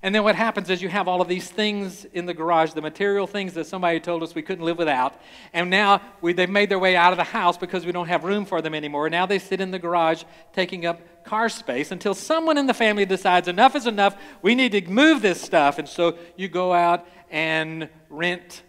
And 0.00 0.14
then 0.14 0.22
what 0.22 0.36
happens 0.36 0.70
is 0.70 0.80
you 0.80 0.88
have 0.88 1.08
all 1.08 1.20
of 1.20 1.26
these 1.26 1.50
things 1.50 2.04
in 2.04 2.24
the 2.24 2.34
garage, 2.34 2.72
the 2.72 2.80
material 2.80 3.26
things 3.26 3.54
that 3.54 3.66
somebody 3.66 3.98
told 3.98 4.22
us 4.22 4.32
we 4.32 4.42
couldn't 4.42 4.64
live 4.64 4.78
without. 4.78 5.20
And 5.52 5.70
now 5.70 6.00
we, 6.20 6.32
they've 6.32 6.48
made 6.48 6.68
their 6.68 6.78
way 6.78 6.94
out 6.94 7.12
of 7.12 7.16
the 7.16 7.24
house 7.24 7.58
because 7.58 7.84
we 7.84 7.90
don't 7.90 8.06
have 8.06 8.22
room 8.22 8.44
for 8.44 8.62
them 8.62 8.74
anymore. 8.74 9.10
Now 9.10 9.26
they 9.26 9.40
sit 9.40 9.60
in 9.60 9.72
the 9.72 9.78
garage 9.80 10.22
taking 10.52 10.86
up 10.86 11.24
car 11.24 11.48
space 11.48 11.90
until 11.90 12.14
someone 12.14 12.58
in 12.58 12.68
the 12.68 12.74
family 12.74 13.06
decides 13.06 13.48
enough 13.48 13.74
is 13.74 13.88
enough. 13.88 14.16
We 14.40 14.54
need 14.54 14.70
to 14.72 14.88
move 14.88 15.20
this 15.20 15.40
stuff. 15.40 15.80
And 15.80 15.88
so 15.88 16.16
you 16.36 16.46
go 16.46 16.72
out 16.72 17.04
and 17.28 17.88
rent 18.08 18.62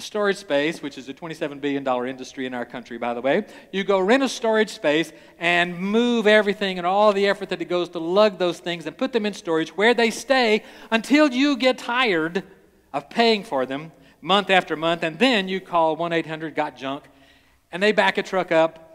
storage 0.00 0.38
space, 0.38 0.82
which 0.82 0.96
is 0.96 1.08
a 1.08 1.14
$27 1.14 1.60
billion 1.60 1.86
industry 2.08 2.46
in 2.46 2.54
our 2.54 2.64
country, 2.64 2.96
by 2.96 3.12
the 3.12 3.20
way. 3.20 3.44
You 3.72 3.84
go 3.84 4.00
rent 4.00 4.22
a 4.22 4.28
storage 4.28 4.70
space 4.70 5.12
and 5.38 5.78
move 5.78 6.26
everything 6.26 6.78
and 6.78 6.86
all 6.86 7.12
the 7.12 7.26
effort 7.26 7.50
that 7.50 7.60
it 7.60 7.66
goes 7.66 7.90
to 7.90 7.98
lug 7.98 8.38
those 8.38 8.58
things 8.58 8.86
and 8.86 8.96
put 8.96 9.12
them 9.12 9.26
in 9.26 9.34
storage 9.34 9.76
where 9.76 9.92
they 9.92 10.10
stay 10.10 10.64
until 10.90 11.30
you 11.30 11.56
get 11.56 11.76
tired 11.76 12.42
of 12.92 13.10
paying 13.10 13.44
for 13.44 13.66
them 13.66 13.92
month 14.22 14.48
after 14.48 14.76
month. 14.76 15.02
And 15.02 15.18
then 15.18 15.46
you 15.48 15.60
call 15.60 15.96
1 15.96 16.12
800 16.12 16.54
Got 16.54 16.76
Junk 16.76 17.04
and 17.70 17.82
they 17.82 17.92
back 17.92 18.16
a 18.16 18.22
truck 18.22 18.50
up. 18.50 18.88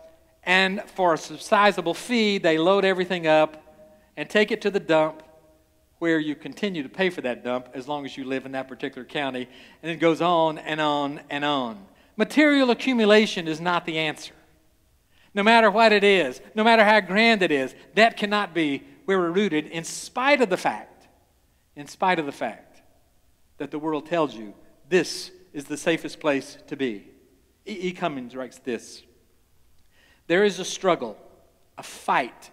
And 0.43 0.81
for 0.95 1.13
a 1.13 1.17
sizable 1.17 1.93
fee, 1.93 2.37
they 2.37 2.57
load 2.57 2.85
everything 2.85 3.27
up 3.27 3.61
and 4.15 4.29
take 4.29 4.51
it 4.51 4.61
to 4.61 4.71
the 4.71 4.79
dump 4.79 5.21
where 5.99 6.19
you 6.19 6.35
continue 6.35 6.83
to 6.83 6.89
pay 6.89 7.09
for 7.09 7.21
that 7.21 7.43
dump 7.43 7.69
as 7.73 7.87
long 7.87 8.05
as 8.05 8.15
you 8.17 8.23
live 8.23 8.45
in 8.45 8.51
that 8.51 8.67
particular 8.67 9.05
county. 9.05 9.47
And 9.81 9.91
it 9.91 9.97
goes 9.97 10.21
on 10.21 10.57
and 10.57 10.79
on 10.79 11.21
and 11.29 11.43
on. 11.43 11.85
Material 12.15 12.69
accumulation 12.71 13.47
is 13.47 13.59
not 13.59 13.85
the 13.85 13.97
answer. 13.97 14.33
No 15.33 15.43
matter 15.43 15.69
what 15.69 15.91
it 15.91 16.03
is, 16.03 16.41
no 16.55 16.63
matter 16.63 16.83
how 16.83 16.99
grand 16.99 17.41
it 17.41 17.51
is, 17.51 17.75
that 17.95 18.17
cannot 18.17 18.53
be 18.53 18.83
where 19.05 19.19
we're 19.19 19.31
rooted, 19.31 19.67
in 19.67 19.83
spite 19.83 20.41
of 20.41 20.49
the 20.49 20.57
fact, 20.57 21.07
in 21.75 21.87
spite 21.87 22.19
of 22.19 22.25
the 22.25 22.31
fact 22.31 22.81
that 23.57 23.71
the 23.71 23.79
world 23.79 24.05
tells 24.05 24.35
you 24.35 24.53
this 24.89 25.31
is 25.53 25.65
the 25.65 25.77
safest 25.77 26.19
place 26.19 26.57
to 26.67 26.75
be. 26.75 27.07
E. 27.67 27.71
e. 27.71 27.91
Cummings 27.91 28.35
writes 28.35 28.59
this 28.59 29.03
There 30.27 30.43
is 30.43 30.59
a 30.59 30.65
struggle, 30.65 31.17
a 31.77 31.83
fight 31.83 32.51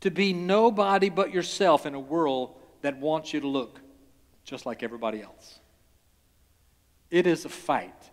to 0.00 0.10
be 0.10 0.32
nobody 0.32 1.08
but 1.08 1.32
yourself 1.32 1.86
in 1.86 1.94
a 1.94 2.00
world 2.00 2.56
that 2.82 2.98
wants 2.98 3.32
you 3.32 3.40
to 3.40 3.48
look 3.48 3.80
just 4.44 4.66
like 4.66 4.82
everybody 4.82 5.22
else. 5.22 5.58
It 7.10 7.26
is 7.26 7.44
a 7.44 7.48
fight 7.48 8.10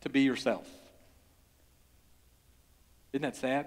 to 0.00 0.08
be 0.08 0.22
yourself. 0.22 0.68
Isn't 3.12 3.22
that 3.22 3.36
sad? 3.36 3.66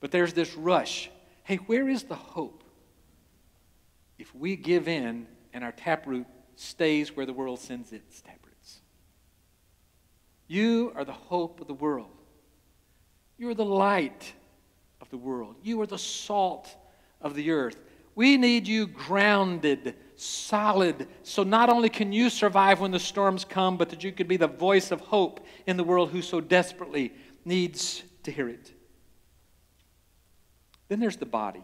But 0.00 0.10
there's 0.10 0.32
this 0.32 0.54
rush. 0.54 1.10
Hey, 1.44 1.56
where 1.56 1.88
is 1.88 2.04
the 2.04 2.14
hope? 2.14 2.64
If 4.18 4.34
we 4.34 4.56
give 4.56 4.88
in 4.88 5.26
and 5.52 5.64
our 5.64 5.72
taproot 5.72 6.26
stays 6.56 7.16
where 7.16 7.26
the 7.26 7.32
world 7.32 7.58
sends 7.58 7.92
its 7.92 8.20
taproots. 8.20 8.80
You 10.46 10.92
are 10.94 11.04
the 11.04 11.12
hope 11.12 11.60
of 11.60 11.66
the 11.66 11.74
world. 11.74 12.10
You 13.38 13.48
are 13.48 13.54
the 13.54 13.64
light 13.64 14.34
the 15.10 15.16
world. 15.16 15.56
You 15.62 15.80
are 15.80 15.86
the 15.86 15.98
salt 15.98 16.74
of 17.20 17.34
the 17.34 17.50
earth. 17.50 17.76
We 18.14 18.36
need 18.36 18.66
you 18.66 18.86
grounded, 18.86 19.94
solid, 20.16 21.06
so 21.22 21.42
not 21.42 21.68
only 21.68 21.88
can 21.88 22.12
you 22.12 22.28
survive 22.30 22.80
when 22.80 22.90
the 22.90 22.98
storms 22.98 23.44
come, 23.44 23.76
but 23.76 23.90
that 23.90 24.04
you 24.04 24.12
could 24.12 24.28
be 24.28 24.36
the 24.36 24.46
voice 24.46 24.90
of 24.90 25.00
hope 25.00 25.46
in 25.66 25.76
the 25.76 25.84
world 25.84 26.10
who 26.10 26.22
so 26.22 26.40
desperately 26.40 27.12
needs 27.44 28.02
to 28.24 28.32
hear 28.32 28.48
it. 28.48 28.72
Then 30.88 31.00
there's 31.00 31.16
the 31.16 31.26
body. 31.26 31.62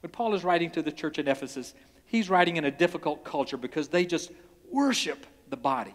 When 0.00 0.10
Paul 0.10 0.34
is 0.34 0.44
writing 0.44 0.70
to 0.70 0.82
the 0.82 0.92
church 0.92 1.18
in 1.18 1.26
Ephesus, 1.26 1.74
he's 2.04 2.30
writing 2.30 2.56
in 2.56 2.64
a 2.64 2.70
difficult 2.70 3.24
culture 3.24 3.56
because 3.56 3.88
they 3.88 4.06
just 4.06 4.30
worship 4.70 5.26
the 5.50 5.56
body. 5.56 5.94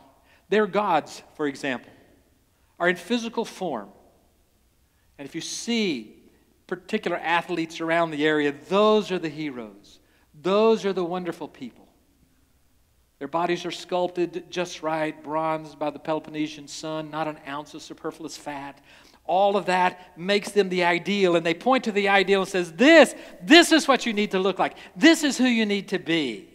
Their 0.50 0.68
gods, 0.68 1.24
for 1.36 1.48
example, 1.48 1.92
are 2.80 2.90
in 2.90 2.98
physical 2.98 3.46
form. 3.46 3.90
And 5.18 5.28
if 5.28 5.34
you 5.34 5.42
see 5.42 6.23
particular 6.68 7.18
athletes 7.18 7.82
around 7.82 8.12
the 8.12 8.26
area, 8.26 8.54
those 8.70 9.12
are 9.12 9.20
the 9.20 9.30
heroes. 9.30 10.00
Those 10.34 10.86
are 10.86 10.94
the 10.94 11.04
wonderful 11.04 11.48
people. 11.48 11.88
Their 13.20 13.28
bodies 13.28 13.66
are 13.66 13.72
sculpted 13.72 14.46
just 14.50 14.84
right, 14.84 15.22
bronzed 15.24 15.80
by 15.80 15.92
the 15.92 16.00
Peloponnesian 16.00 16.68
sun, 16.68 17.10
not 17.10 17.28
an 17.28 17.38
ounce 17.48 17.74
of 17.74 17.82
superfluous 17.82 18.36
fat. 18.36 18.82
All 19.26 19.56
of 19.56 19.68
that 19.68 20.18
makes 20.18 20.52
them 20.52 20.68
the 20.68 20.84
ideal, 20.84 21.38
and 21.38 21.46
they 21.46 21.54
point 21.54 21.86
to 21.86 21.94
the 21.94 22.10
ideal 22.10 22.42
and 22.42 22.50
says, 22.50 22.74
"This, 22.74 23.16
this 23.42 23.72
is 23.72 23.88
what 23.88 24.06
you 24.06 24.12
need 24.12 24.32
to 24.32 24.40
look 24.40 24.60
like. 24.60 24.76
This 24.96 25.24
is 25.24 25.38
who 25.38 25.46
you 25.46 25.66
need 25.66 25.88
to 25.90 26.00
be." 26.00 26.50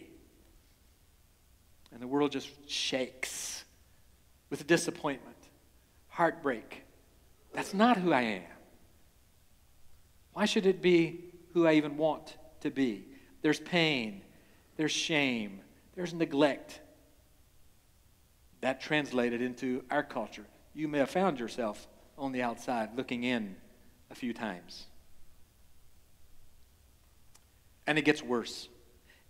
And 1.91 1.99
the 1.99 2.07
world 2.07 2.31
just 2.31 2.49
shakes 2.69 3.65
with 4.51 4.67
disappointment, 4.67 5.37
heartbreak. 6.07 6.83
That's 7.53 7.73
not 7.73 7.97
who 7.97 8.13
I 8.13 8.21
am. 8.21 8.58
Why 10.39 10.45
should 10.45 10.65
it 10.65 10.81
be 10.81 11.25
who 11.51 11.67
I 11.67 11.73
even 11.73 11.97
want 11.97 12.37
to 12.61 12.71
be? 12.71 13.03
There's 13.41 13.59
pain, 13.59 14.21
there's 14.77 14.93
shame, 14.93 15.59
there's 15.97 16.13
neglect. 16.13 16.79
That 18.61 18.79
translated 18.79 19.41
into 19.41 19.83
our 19.91 20.01
culture. 20.01 20.45
You 20.73 20.87
may 20.87 20.99
have 20.99 21.09
found 21.09 21.41
yourself 21.41 21.85
on 22.17 22.31
the 22.31 22.41
outside 22.41 22.95
looking 22.95 23.25
in 23.25 23.57
a 24.09 24.15
few 24.15 24.31
times. 24.31 24.85
And 27.85 27.97
it 27.97 28.05
gets 28.05 28.23
worse. 28.23 28.69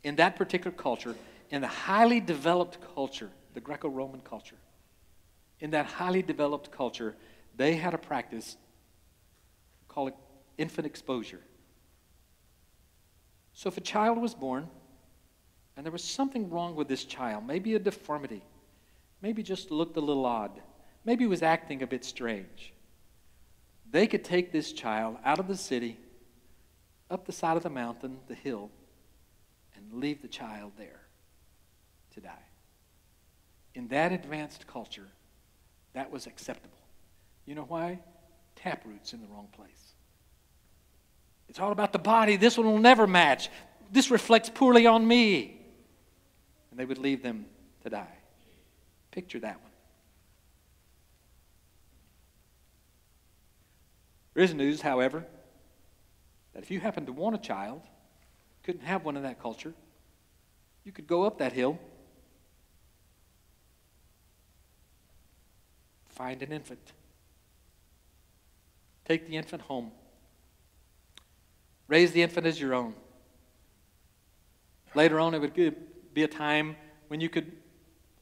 In 0.03 0.17
that 0.17 0.35
particular 0.35 0.77
culture, 0.77 1.15
in 1.49 1.61
the 1.61 1.67
highly 1.67 2.19
developed 2.19 2.77
culture, 2.93 3.31
the 3.55 3.61
Greco 3.61 3.89
Roman 3.89 4.21
culture, 4.21 4.59
in 5.59 5.71
that 5.71 5.87
highly 5.87 6.21
developed 6.21 6.69
culture, 6.69 7.15
they 7.57 7.73
had 7.77 7.95
a 7.95 7.97
practice, 7.97 8.57
call 9.87 10.07
it 10.07 10.13
infant 10.59 10.85
exposure. 10.85 11.41
So 13.53 13.67
if 13.67 13.77
a 13.77 13.81
child 13.81 14.19
was 14.19 14.33
born 14.33 14.67
and 15.75 15.85
there 15.85 15.91
was 15.91 16.03
something 16.03 16.49
wrong 16.49 16.75
with 16.75 16.87
this 16.87 17.05
child, 17.05 17.47
maybe 17.47 17.73
a 17.75 17.79
deformity, 17.79 18.43
maybe 19.21 19.41
just 19.41 19.71
looked 19.71 19.97
a 19.97 20.01
little 20.01 20.25
odd, 20.25 20.61
maybe 21.05 21.25
was 21.25 21.41
acting 21.41 21.81
a 21.81 21.87
bit 21.87 22.05
strange, 22.05 22.73
they 23.91 24.05
could 24.05 24.23
take 24.23 24.51
this 24.51 24.71
child 24.71 25.17
out 25.25 25.39
of 25.39 25.47
the 25.47 25.57
city, 25.57 25.97
up 27.09 27.25
the 27.25 27.31
side 27.31 27.57
of 27.57 27.63
the 27.63 27.69
mountain, 27.69 28.19
the 28.27 28.35
hill, 28.35 28.69
and 29.75 29.99
leave 29.99 30.21
the 30.21 30.27
child 30.27 30.71
there 30.77 31.01
to 32.13 32.21
die. 32.21 32.45
In 33.73 33.87
that 33.87 34.11
advanced 34.11 34.67
culture, 34.67 35.07
that 35.93 36.11
was 36.11 36.27
acceptable. 36.27 36.77
You 37.45 37.55
know 37.55 37.65
why? 37.67 37.99
Taproot's 38.55 39.13
in 39.13 39.21
the 39.21 39.27
wrong 39.27 39.47
place. 39.55 39.88
It's 41.49 41.59
all 41.59 41.71
about 41.71 41.91
the 41.91 41.99
body. 41.99 42.35
This 42.35 42.57
one 42.57 42.67
will 42.67 42.77
never 42.77 43.07
match. 43.07 43.49
This 43.91 44.11
reflects 44.11 44.49
poorly 44.49 44.85
on 44.85 45.05
me. 45.05 45.59
And 46.69 46.79
they 46.79 46.85
would 46.85 46.99
leave 46.99 47.23
them 47.23 47.47
to 47.83 47.89
die. 47.89 48.17
Picture 49.11 49.39
that 49.39 49.59
one. 49.61 49.71
There 54.35 54.43
is 54.43 54.53
news, 54.53 54.81
however, 54.81 55.25
that 56.53 56.61
if 56.61 56.69
you 56.69 56.79
happen 56.79 57.07
to 57.07 57.11
want 57.11 57.35
a 57.35 57.39
child, 57.39 57.81
couldn't 58.63 58.85
have 58.85 59.03
one 59.03 59.17
in 59.17 59.23
that 59.23 59.41
culture, 59.41 59.73
you 60.83 60.91
could 60.91 61.07
go 61.07 61.23
up 61.23 61.39
that 61.39 61.51
hill, 61.51 61.79
find 66.09 66.43
an 66.43 66.51
infant, 66.51 66.93
take 69.03 69.27
the 69.27 69.35
infant 69.35 69.63
home 69.63 69.91
Raise 71.89 72.13
the 72.13 72.21
infant 72.21 72.45
as 72.47 72.61
your 72.61 72.73
own. 72.73 72.93
Later 74.95 75.19
on, 75.19 75.33
it 75.33 75.39
would 75.39 75.53
be 76.13 76.23
a 76.23 76.27
time 76.27 76.75
when 77.09 77.19
you 77.19 77.29
could 77.29 77.51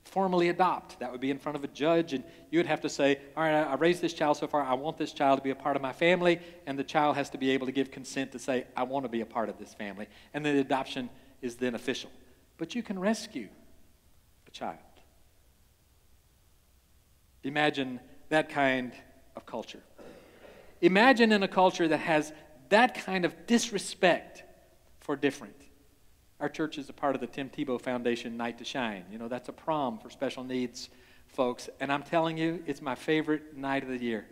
formally 0.05 0.47
adopt. 0.47 0.99
That 0.99 1.11
would 1.11 1.19
be 1.19 1.29
in 1.29 1.37
front 1.37 1.57
of 1.57 1.63
a 1.63 1.67
judge, 1.67 2.13
and 2.13 2.23
you 2.49 2.59
would 2.59 2.65
have 2.65 2.81
to 2.81 2.89
say, 2.89 3.19
All 3.35 3.43
right, 3.43 3.53
I 3.53 3.75
raised 3.75 4.01
this 4.01 4.13
child 4.13 4.37
so 4.37 4.47
far. 4.47 4.63
I 4.63 4.73
want 4.73 4.97
this 4.97 5.11
child 5.11 5.39
to 5.39 5.43
be 5.43 5.49
a 5.49 5.55
part 5.55 5.75
of 5.75 5.81
my 5.81 5.91
family, 5.91 6.39
and 6.65 6.79
the 6.79 6.83
child 6.83 7.17
has 7.17 7.29
to 7.31 7.37
be 7.37 7.51
able 7.51 7.65
to 7.65 7.73
give 7.73 7.91
consent 7.91 8.31
to 8.31 8.39
say, 8.39 8.65
I 8.75 8.83
want 8.83 9.03
to 9.05 9.09
be 9.09 9.21
a 9.21 9.25
part 9.25 9.49
of 9.49 9.59
this 9.59 9.73
family. 9.73 10.07
And 10.33 10.45
then 10.45 10.55
the 10.55 10.61
adoption 10.61 11.09
is 11.41 11.57
then 11.57 11.75
official. 11.75 12.09
But 12.57 12.73
you 12.73 12.81
can 12.81 12.97
rescue 12.97 13.49
a 14.47 14.51
child. 14.51 14.77
Imagine 17.43 17.99
that 18.29 18.49
kind 18.49 18.93
of 19.35 19.45
culture. 19.45 19.81
Imagine 20.81 21.31
in 21.31 21.43
a 21.43 21.47
culture 21.47 21.87
that 21.87 21.99
has 21.99 22.31
that 22.69 23.05
kind 23.05 23.25
of 23.25 23.47
disrespect 23.47 24.43
for 24.99 25.15
different. 25.15 25.55
Our 26.39 26.49
church 26.49 26.77
is 26.77 26.89
a 26.89 26.93
part 26.93 27.15
of 27.15 27.21
the 27.21 27.27
Tim 27.27 27.49
Tebow 27.49 27.81
Foundation 27.81 28.37
Night 28.37 28.59
to 28.59 28.65
Shine. 28.65 29.05
You 29.11 29.17
know, 29.17 29.27
that's 29.27 29.49
a 29.49 29.53
prom 29.53 29.97
for 29.97 30.09
special 30.09 30.43
needs 30.43 30.89
folks. 31.27 31.69
And 31.79 31.91
I'm 31.91 32.03
telling 32.03 32.37
you, 32.37 32.63
it's 32.67 32.81
my 32.81 32.95
favorite 32.95 33.57
night 33.57 33.83
of 33.83 33.89
the 33.89 33.97
year. 33.97 34.27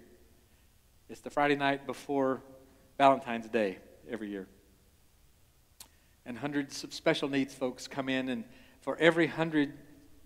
It's 1.09 1.21
the 1.21 1.29
Friday 1.29 1.55
night 1.55 1.85
before 1.85 2.41
Valentine's 2.97 3.47
Day 3.47 3.77
every 4.09 4.29
year. 4.29 4.47
And 6.25 6.37
hundreds 6.37 6.83
of 6.83 6.93
special 6.93 7.29
needs 7.29 7.53
folks 7.53 7.87
come 7.87 8.09
in, 8.09 8.29
and 8.29 8.43
for 8.81 8.97
every 8.97 9.27
hundred 9.27 9.73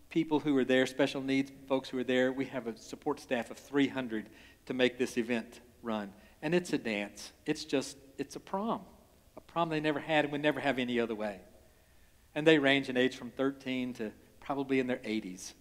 people 0.09 0.39
who 0.39 0.55
are 0.57 0.65
there, 0.65 0.85
special 0.85 1.21
needs 1.21 1.51
folks 1.67 1.89
who 1.89 1.97
are 1.97 2.03
there, 2.03 2.31
we 2.31 2.45
have 2.45 2.67
a 2.67 2.77
support 2.77 3.19
staff 3.19 3.51
of 3.51 3.57
300 3.57 4.29
to 4.65 4.73
make 4.73 4.97
this 4.97 5.17
event 5.17 5.59
run. 5.83 6.13
And 6.41 6.55
it's 6.55 6.71
a 6.73 6.77
dance. 6.77 7.31
It's 7.45 7.65
just, 7.65 7.97
it's 8.17 8.35
a 8.35 8.39
prom. 8.39 8.81
A 9.37 9.41
prom 9.41 9.69
they 9.69 9.79
never 9.79 9.99
had 9.99 10.25
and 10.25 10.31
would 10.31 10.41
never 10.41 10.59
have 10.59 10.79
any 10.79 10.99
other 10.99 11.15
way. 11.15 11.39
And 12.35 12.45
they 12.45 12.59
range 12.59 12.89
in 12.89 12.97
age 12.97 13.15
from 13.15 13.31
13 13.31 13.93
to 13.95 14.11
probably 14.39 14.79
in 14.79 14.87
their 14.87 14.97
80s. 14.97 15.53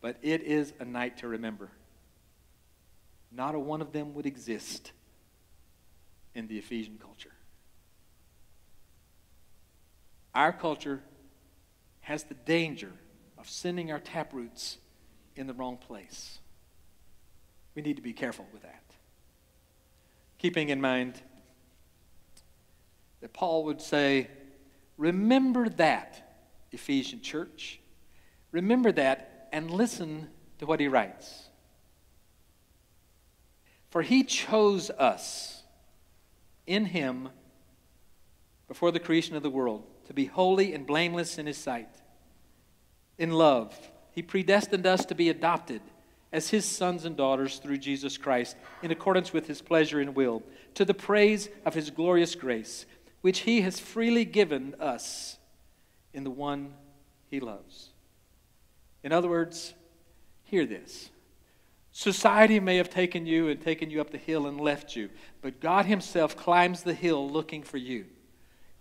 But 0.00 0.18
it 0.22 0.42
is 0.42 0.72
a 0.78 0.84
night 0.84 1.18
to 1.18 1.28
remember. 1.28 1.70
Not 3.32 3.54
a 3.54 3.58
one 3.58 3.80
of 3.80 3.92
them 3.92 4.14
would 4.14 4.26
exist 4.26 4.92
in 6.34 6.46
the 6.46 6.58
Ephesian 6.58 6.98
culture. 6.98 7.32
Our 10.34 10.52
culture 10.52 11.02
has 12.00 12.24
the 12.24 12.34
danger 12.34 12.92
of 13.38 13.48
sending 13.48 13.90
our 13.90 13.98
taproots 13.98 14.76
in 15.34 15.46
the 15.46 15.54
wrong 15.54 15.76
place. 15.76 16.38
We 17.74 17.82
need 17.82 17.96
to 17.96 18.02
be 18.02 18.12
careful 18.12 18.46
with 18.52 18.62
that. 18.62 18.82
Keeping 20.38 20.68
in 20.68 20.80
mind 20.80 21.20
that 23.20 23.32
Paul 23.32 23.64
would 23.64 23.80
say, 23.80 24.28
Remember 24.96 25.68
that, 25.68 26.38
Ephesian 26.72 27.20
church. 27.20 27.80
Remember 28.50 28.92
that 28.92 29.48
and 29.52 29.70
listen 29.70 30.28
to 30.58 30.66
what 30.66 30.80
he 30.80 30.88
writes. 30.88 31.48
For 33.90 34.02
he 34.02 34.24
chose 34.24 34.90
us 34.90 35.62
in 36.66 36.86
him 36.86 37.28
before 38.68 38.90
the 38.90 39.00
creation 39.00 39.36
of 39.36 39.42
the 39.42 39.50
world 39.50 39.84
to 40.06 40.14
be 40.14 40.26
holy 40.26 40.74
and 40.74 40.86
blameless 40.86 41.38
in 41.38 41.46
his 41.46 41.58
sight. 41.58 41.88
In 43.18 43.30
love, 43.30 43.74
he 44.10 44.22
predestined 44.22 44.86
us 44.86 45.04
to 45.06 45.14
be 45.14 45.28
adopted 45.28 45.80
as 46.32 46.50
his 46.50 46.64
sons 46.64 47.04
and 47.04 47.16
daughters 47.16 47.58
through 47.58 47.78
Jesus 47.78 48.18
Christ 48.18 48.56
in 48.82 48.90
accordance 48.90 49.32
with 49.32 49.46
his 49.46 49.62
pleasure 49.62 50.00
and 50.00 50.14
will, 50.14 50.42
to 50.74 50.84
the 50.84 50.94
praise 50.94 51.48
of 51.64 51.74
his 51.74 51.90
glorious 51.90 52.34
grace 52.34 52.86
which 53.26 53.40
he 53.40 53.62
has 53.62 53.80
freely 53.80 54.24
given 54.24 54.74
us 54.78 55.36
in 56.12 56.22
the 56.22 56.30
one 56.30 56.72
he 57.28 57.40
loves. 57.40 57.90
In 59.02 59.12
other 59.12 59.28
words, 59.28 59.74
hear 60.44 60.64
this. 60.64 61.10
Society 61.90 62.60
may 62.60 62.76
have 62.76 62.90
taken 62.90 63.26
you 63.26 63.48
and 63.48 63.60
taken 63.60 63.90
you 63.90 64.00
up 64.00 64.10
the 64.10 64.18
hill 64.18 64.46
and 64.46 64.60
left 64.60 64.94
you, 64.94 65.10
but 65.42 65.60
God 65.60 65.86
Himself 65.86 66.36
climbs 66.36 66.82
the 66.82 66.94
hill 66.94 67.28
looking 67.28 67.62
for 67.62 67.78
you. 67.78 68.04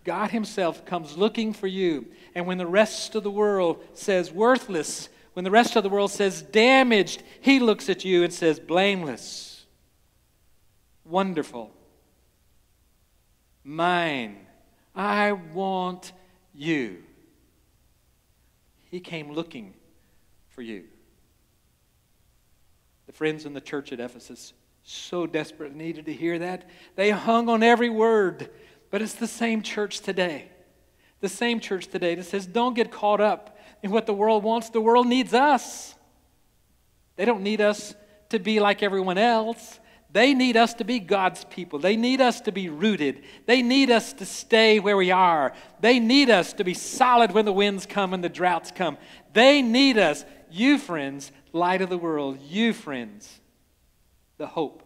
God 0.04 0.32
Himself 0.32 0.86
comes 0.86 1.18
looking 1.18 1.54
for 1.54 1.68
you. 1.68 2.06
And 2.36 2.46
when 2.46 2.58
the 2.60 2.68
rest 2.68 3.16
of 3.16 3.24
the 3.24 3.32
world 3.32 3.84
says 3.94 4.32
worthless, 4.32 5.10
when 5.36 5.44
the 5.44 5.52
rest 5.52 5.76
of 5.76 5.84
the 5.84 5.90
world 5.90 6.12
says 6.12 6.42
damaged, 6.42 7.22
He 7.42 7.60
looks 7.60 7.90
at 7.90 8.06
you 8.06 8.24
and 8.24 8.34
says 8.34 8.58
blameless, 8.58 9.66
wonderful, 11.04 11.72
mine. 13.62 14.38
I 14.96 15.34
want 15.34 16.14
you. 16.54 17.04
He 18.90 19.02
came 19.02 19.34
looking 19.34 19.74
for 20.52 20.62
you. 20.62 20.86
The 23.08 23.12
friends 23.12 23.46
in 23.46 23.52
the 23.52 23.60
church 23.60 23.92
at 23.92 24.00
Ephesus 24.00 24.54
so 24.84 25.28
desperately 25.28 25.78
needed 25.78 26.06
to 26.06 26.14
hear 26.14 26.40
that. 26.40 26.70
They 26.96 27.10
hung 27.10 27.50
on 27.50 27.62
every 27.62 27.90
word. 27.90 28.50
But 28.90 29.02
it's 29.02 29.16
the 29.16 29.28
same 29.28 29.62
church 29.62 30.00
today. 30.00 30.50
The 31.20 31.28
same 31.28 31.60
church 31.60 31.88
today 31.88 32.16
that 32.16 32.24
says, 32.24 32.46
don't 32.46 32.74
get 32.74 32.90
caught 32.90 33.20
up 33.20 33.55
in 33.86 33.92
what 33.92 34.08
the 34.08 34.14
world 34.14 34.44
wants. 34.44 34.72
The 34.72 34.82
world 34.82 35.06
needs 35.06 35.32
us. 35.36 35.94
They 37.18 37.24
don't 37.24 37.44
need 37.44 37.62
us 37.62 37.94
to 38.30 38.40
be 38.40 38.60
like 38.60 38.82
everyone 38.82 39.20
else. 39.20 39.80
They 40.12 40.34
need 40.34 40.58
us 40.58 40.74
to 40.76 40.84
be 40.84 41.00
God's 41.00 41.46
people. 41.46 41.78
They 41.78 41.96
need 41.96 42.20
us 42.20 42.42
to 42.42 42.52
be 42.52 42.68
rooted. 42.68 43.24
They 43.46 43.62
need 43.62 43.92
us 43.92 44.12
to 44.14 44.26
stay 44.26 44.80
where 44.80 44.98
we 44.98 45.12
are. 45.12 45.54
They 45.82 46.00
need 46.00 46.32
us 46.32 46.54
to 46.54 46.64
be 46.64 46.74
solid 46.74 47.32
when 47.32 47.46
the 47.46 47.54
winds 47.54 47.86
come 47.86 48.12
and 48.16 48.24
the 48.24 48.30
droughts 48.30 48.72
come. 48.72 48.98
They 49.34 49.62
need 49.62 50.00
us. 50.00 50.26
You, 50.50 50.80
friends, 50.80 51.32
light 51.54 51.84
of 51.84 51.90
the 51.90 51.98
world. 51.98 52.40
You, 52.42 52.74
friends, 52.74 53.40
the 54.40 54.48
hope 54.48 54.82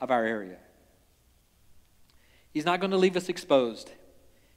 of 0.00 0.12
our 0.12 0.24
area. 0.24 0.58
He's 2.52 2.64
not 2.64 2.78
going 2.78 2.92
to 2.92 2.96
leave 2.96 3.16
us 3.16 3.28
exposed. 3.28 3.90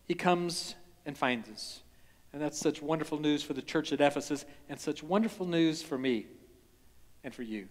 He 0.06 0.14
comes 0.14 0.76
and 1.08 1.18
finds 1.18 1.50
us. 1.50 1.81
And 2.34 2.41
that's 2.41 2.58
such 2.58 2.82
wonderful 2.82 3.20
news 3.20 3.44
for 3.44 3.54
the 3.54 3.62
church 3.62 3.91
at 3.91 4.00
Ephesus 4.00 4.46
and 4.70 4.80
such 4.80 5.04
wonderful 5.04 5.46
news 5.46 5.82
for 5.82 5.98
me 5.98 6.28
and 7.24 7.34
for 7.34 7.44
you. 7.44 7.67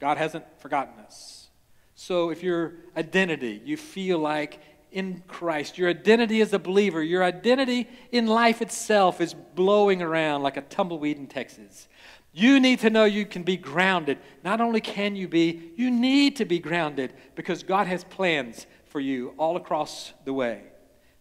God 0.00 0.18
hasn't 0.18 0.44
forgotten 0.60 0.98
us. 1.04 1.48
So 1.94 2.30
if 2.30 2.42
your 2.42 2.74
identity, 2.96 3.62
you 3.64 3.76
feel 3.76 4.18
like 4.18 4.60
in 4.90 5.22
Christ, 5.26 5.78
your 5.78 5.88
identity 5.88 6.40
as 6.40 6.52
a 6.52 6.58
believer, 6.58 7.02
your 7.02 7.22
identity 7.22 7.88
in 8.10 8.26
life 8.26 8.60
itself 8.60 9.20
is 9.20 9.32
blowing 9.32 10.02
around 10.02 10.42
like 10.42 10.56
a 10.56 10.62
tumbleweed 10.62 11.18
in 11.18 11.26
Texas. 11.28 11.88
You 12.32 12.60
need 12.60 12.80
to 12.80 12.90
know 12.90 13.04
you 13.04 13.26
can 13.26 13.42
be 13.42 13.56
grounded. 13.56 14.18
Not 14.42 14.60
only 14.60 14.80
can 14.80 15.14
you 15.14 15.28
be, 15.28 15.72
you 15.76 15.90
need 15.90 16.36
to 16.36 16.44
be 16.44 16.58
grounded 16.58 17.14
because 17.34 17.62
God 17.62 17.86
has 17.86 18.04
plans 18.04 18.66
for 18.86 19.00
you 19.00 19.34
all 19.38 19.56
across 19.56 20.12
the 20.24 20.32
way. 20.32 20.62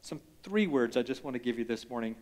Some 0.01 0.21
three 0.43 0.67
words 0.67 0.97
I 0.97 1.04
just 1.04 1.23
want 1.23 1.36
to 1.36 1.39
give 1.39 1.60
you 1.60 1.65
this 1.65 1.89
morning 1.89 2.15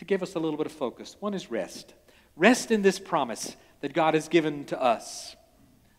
to 0.00 0.06
give 0.06 0.22
us 0.22 0.34
a 0.34 0.38
little 0.38 0.56
bit 0.56 0.64
of 0.64 0.72
focus. 0.72 1.14
One 1.20 1.34
is 1.34 1.50
rest. 1.50 1.92
Rest 2.34 2.70
in 2.70 2.80
this 2.80 2.98
promise 2.98 3.54
that 3.82 3.92
God 3.92 4.14
has 4.14 4.28
given 4.28 4.64
to 4.64 4.82
us. 4.82 5.36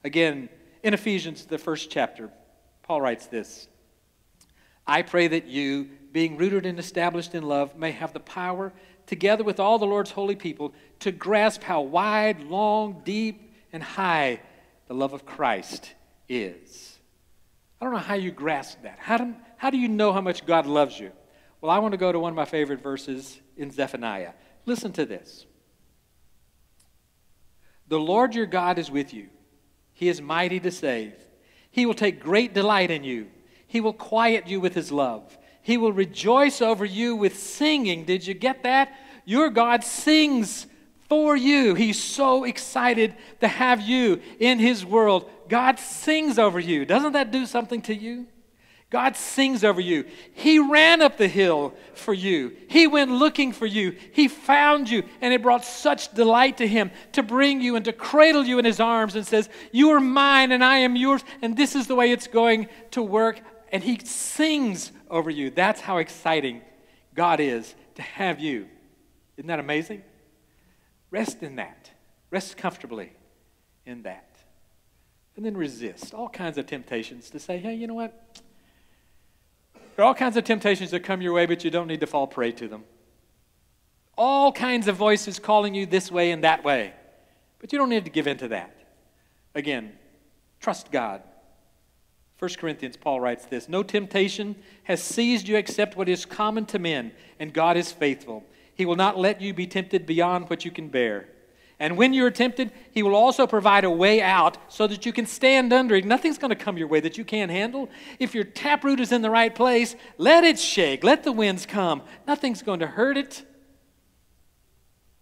Again, 0.03 0.49
in 0.81 0.95
Ephesians, 0.95 1.45
the 1.45 1.59
first 1.59 1.91
chapter, 1.91 2.31
Paul 2.81 2.99
writes 2.99 3.27
this 3.27 3.67
I 4.87 5.03
pray 5.03 5.27
that 5.27 5.45
you, 5.45 5.87
being 6.11 6.35
rooted 6.35 6.65
and 6.65 6.79
established 6.79 7.35
in 7.35 7.43
love, 7.43 7.77
may 7.77 7.91
have 7.91 8.11
the 8.11 8.19
power, 8.19 8.73
together 9.05 9.43
with 9.43 9.59
all 9.59 9.77
the 9.77 9.85
Lord's 9.85 10.09
holy 10.09 10.35
people, 10.35 10.73
to 11.01 11.11
grasp 11.11 11.61
how 11.61 11.81
wide, 11.81 12.41
long, 12.41 13.03
deep, 13.05 13.53
and 13.71 13.83
high 13.83 14.39
the 14.87 14.95
love 14.95 15.13
of 15.13 15.27
Christ 15.27 15.93
is. 16.27 16.97
I 17.79 17.85
don't 17.85 17.93
know 17.93 17.99
how 17.99 18.15
you 18.15 18.31
grasp 18.31 18.81
that. 18.81 18.97
How 18.97 19.17
do, 19.17 19.35
how 19.57 19.69
do 19.69 19.77
you 19.77 19.87
know 19.87 20.11
how 20.11 20.21
much 20.21 20.43
God 20.47 20.65
loves 20.65 20.99
you? 20.99 21.11
Well, 21.61 21.71
I 21.71 21.79
want 21.79 21.93
to 21.93 21.97
go 21.97 22.11
to 22.11 22.19
one 22.19 22.31
of 22.31 22.35
my 22.35 22.45
favorite 22.45 22.81
verses 22.81 23.39
in 23.55 23.71
Zephaniah. 23.71 24.33
Listen 24.65 24.91
to 24.93 25.05
this. 25.05 25.45
The 27.87 27.99
Lord 27.99 28.35
your 28.35 28.45
God 28.45 28.79
is 28.79 28.89
with 28.89 29.13
you 29.13 29.29
he 30.01 30.09
is 30.09 30.19
mighty 30.19 30.59
to 30.61 30.71
save. 30.71 31.13
He 31.69 31.85
will 31.85 31.93
take 31.93 32.19
great 32.19 32.55
delight 32.55 32.89
in 32.89 33.03
you. 33.03 33.27
He 33.67 33.81
will 33.81 33.93
quiet 33.93 34.47
you 34.47 34.59
with 34.59 34.73
his 34.73 34.91
love. 34.91 35.37
He 35.61 35.77
will 35.77 35.93
rejoice 35.93 36.59
over 36.59 36.83
you 36.83 37.15
with 37.15 37.37
singing. 37.37 38.05
Did 38.05 38.25
you 38.25 38.33
get 38.33 38.63
that? 38.63 38.91
Your 39.25 39.51
God 39.51 39.83
sings 39.83 40.65
for 41.07 41.35
you. 41.35 41.75
He's 41.75 42.01
so 42.01 42.45
excited 42.45 43.13
to 43.41 43.47
have 43.47 43.79
you 43.79 44.21
in 44.39 44.57
his 44.57 44.83
world. 44.83 45.29
God 45.47 45.77
sings 45.77 46.39
over 46.39 46.59
you. 46.59 46.83
Doesn't 46.83 47.13
that 47.13 47.29
do 47.29 47.45
something 47.45 47.83
to 47.83 47.93
you? 47.93 48.25
God 48.91 49.15
sings 49.15 49.63
over 49.63 49.79
you. 49.79 50.03
He 50.33 50.59
ran 50.59 51.01
up 51.01 51.17
the 51.17 51.29
hill 51.29 51.73
for 51.93 52.13
you. 52.13 52.51
He 52.67 52.87
went 52.87 53.09
looking 53.09 53.53
for 53.53 53.65
you. 53.65 53.95
He 54.11 54.27
found 54.27 54.89
you, 54.89 55.03
and 55.21 55.33
it 55.33 55.41
brought 55.41 55.63
such 55.63 56.13
delight 56.13 56.57
to 56.57 56.67
him 56.67 56.91
to 57.13 57.23
bring 57.23 57.61
you 57.61 57.77
and 57.77 57.85
to 57.85 57.93
cradle 57.93 58.43
you 58.43 58.59
in 58.59 58.65
his 58.65 58.81
arms 58.81 59.15
and 59.15 59.25
says, 59.25 59.47
You 59.71 59.91
are 59.91 60.01
mine 60.01 60.51
and 60.51 60.61
I 60.61 60.79
am 60.79 60.97
yours, 60.97 61.23
and 61.41 61.55
this 61.55 61.73
is 61.73 61.87
the 61.87 61.95
way 61.95 62.11
it's 62.11 62.27
going 62.27 62.67
to 62.91 63.01
work. 63.01 63.39
And 63.71 63.81
he 63.81 63.97
sings 64.03 64.91
over 65.09 65.29
you. 65.29 65.51
That's 65.51 65.79
how 65.79 65.97
exciting 65.97 66.61
God 67.15 67.39
is 67.39 67.73
to 67.95 68.01
have 68.01 68.41
you. 68.41 68.67
Isn't 69.37 69.47
that 69.47 69.59
amazing? 69.59 70.03
Rest 71.11 71.43
in 71.43 71.55
that. 71.55 71.91
Rest 72.29 72.57
comfortably 72.57 73.13
in 73.85 74.03
that. 74.03 74.35
And 75.37 75.45
then 75.45 75.55
resist 75.55 76.13
all 76.13 76.27
kinds 76.27 76.57
of 76.57 76.65
temptations 76.65 77.29
to 77.29 77.39
say, 77.39 77.57
hey, 77.57 77.73
you 77.73 77.87
know 77.87 77.93
what? 77.93 78.41
There 79.95 80.05
are 80.05 80.07
all 80.07 80.15
kinds 80.15 80.37
of 80.37 80.43
temptations 80.43 80.91
that 80.91 81.01
come 81.01 81.21
your 81.21 81.33
way, 81.33 81.45
but 81.45 81.63
you 81.63 81.71
don't 81.71 81.87
need 81.87 81.99
to 81.99 82.07
fall 82.07 82.27
prey 82.27 82.51
to 82.53 82.67
them. 82.67 82.83
All 84.17 84.51
kinds 84.51 84.87
of 84.87 84.95
voices 84.95 85.39
calling 85.39 85.73
you 85.73 85.85
this 85.85 86.11
way 86.11 86.31
and 86.31 86.43
that 86.43 86.63
way, 86.63 86.93
but 87.59 87.71
you 87.71 87.79
don't 87.79 87.89
need 87.89 88.05
to 88.05 88.11
give 88.11 88.27
in 88.27 88.37
to 88.37 88.47
that. 88.49 88.75
Again, 89.55 89.93
trust 90.59 90.91
God. 90.91 91.23
1 92.39 92.51
Corinthians, 92.57 92.97
Paul 92.97 93.19
writes 93.19 93.45
this 93.45 93.69
No 93.69 93.83
temptation 93.83 94.55
has 94.83 95.01
seized 95.03 95.47
you 95.47 95.57
except 95.57 95.95
what 95.95 96.09
is 96.09 96.25
common 96.25 96.65
to 96.67 96.79
men, 96.79 97.11
and 97.39 97.53
God 97.53 97.77
is 97.77 97.91
faithful. 97.91 98.43
He 98.73 98.85
will 98.85 98.95
not 98.95 99.17
let 99.17 99.41
you 99.41 99.53
be 99.53 99.67
tempted 99.67 100.05
beyond 100.05 100.49
what 100.49 100.65
you 100.65 100.71
can 100.71 100.87
bear. 100.87 101.27
And 101.81 101.97
when 101.97 102.13
you're 102.13 102.29
tempted, 102.29 102.71
He 102.91 103.01
will 103.01 103.15
also 103.15 103.47
provide 103.47 103.85
a 103.85 103.89
way 103.89 104.21
out 104.21 104.55
so 104.71 104.85
that 104.85 105.03
you 105.03 105.11
can 105.11 105.25
stand 105.25 105.73
under 105.73 105.95
it. 105.95 106.05
Nothing's 106.05 106.37
going 106.37 106.49
to 106.49 106.55
come 106.55 106.77
your 106.77 106.87
way 106.87 106.99
that 106.99 107.17
you 107.17 107.25
can't 107.25 107.49
handle. 107.49 107.89
If 108.19 108.35
your 108.35 108.43
taproot 108.43 108.99
is 108.99 109.11
in 109.11 109.23
the 109.23 109.31
right 109.31 109.53
place, 109.53 109.95
let 110.19 110.43
it 110.43 110.59
shake. 110.59 111.03
Let 111.03 111.23
the 111.23 111.31
winds 111.31 111.65
come. 111.65 112.03
Nothing's 112.27 112.61
going 112.61 112.81
to 112.81 112.87
hurt 112.87 113.17
it. 113.17 113.43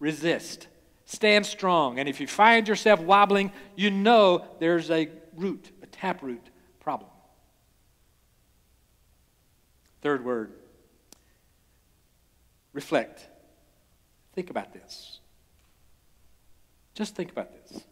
Resist. 0.00 0.66
Stand 1.06 1.46
strong. 1.46 1.98
And 1.98 2.06
if 2.10 2.20
you 2.20 2.26
find 2.26 2.68
yourself 2.68 3.00
wobbling, 3.00 3.52
you 3.74 3.90
know 3.90 4.44
there's 4.58 4.90
a 4.90 5.08
root, 5.36 5.70
a 5.82 5.86
taproot 5.86 6.46
problem. 6.78 7.10
Third 10.02 10.22
word 10.26 10.52
reflect. 12.74 13.26
Think 14.34 14.50
about 14.50 14.74
this. 14.74 15.19
Just 17.00 17.16
think 17.16 17.30
about 17.32 17.50
this. 17.50 17.82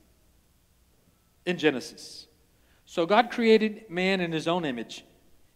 In 1.46 1.56
Genesis, 1.56 2.26
so 2.84 3.06
God 3.06 3.30
created 3.30 3.88
man 3.88 4.20
in 4.20 4.32
his 4.32 4.46
own 4.46 4.66
image. 4.66 5.02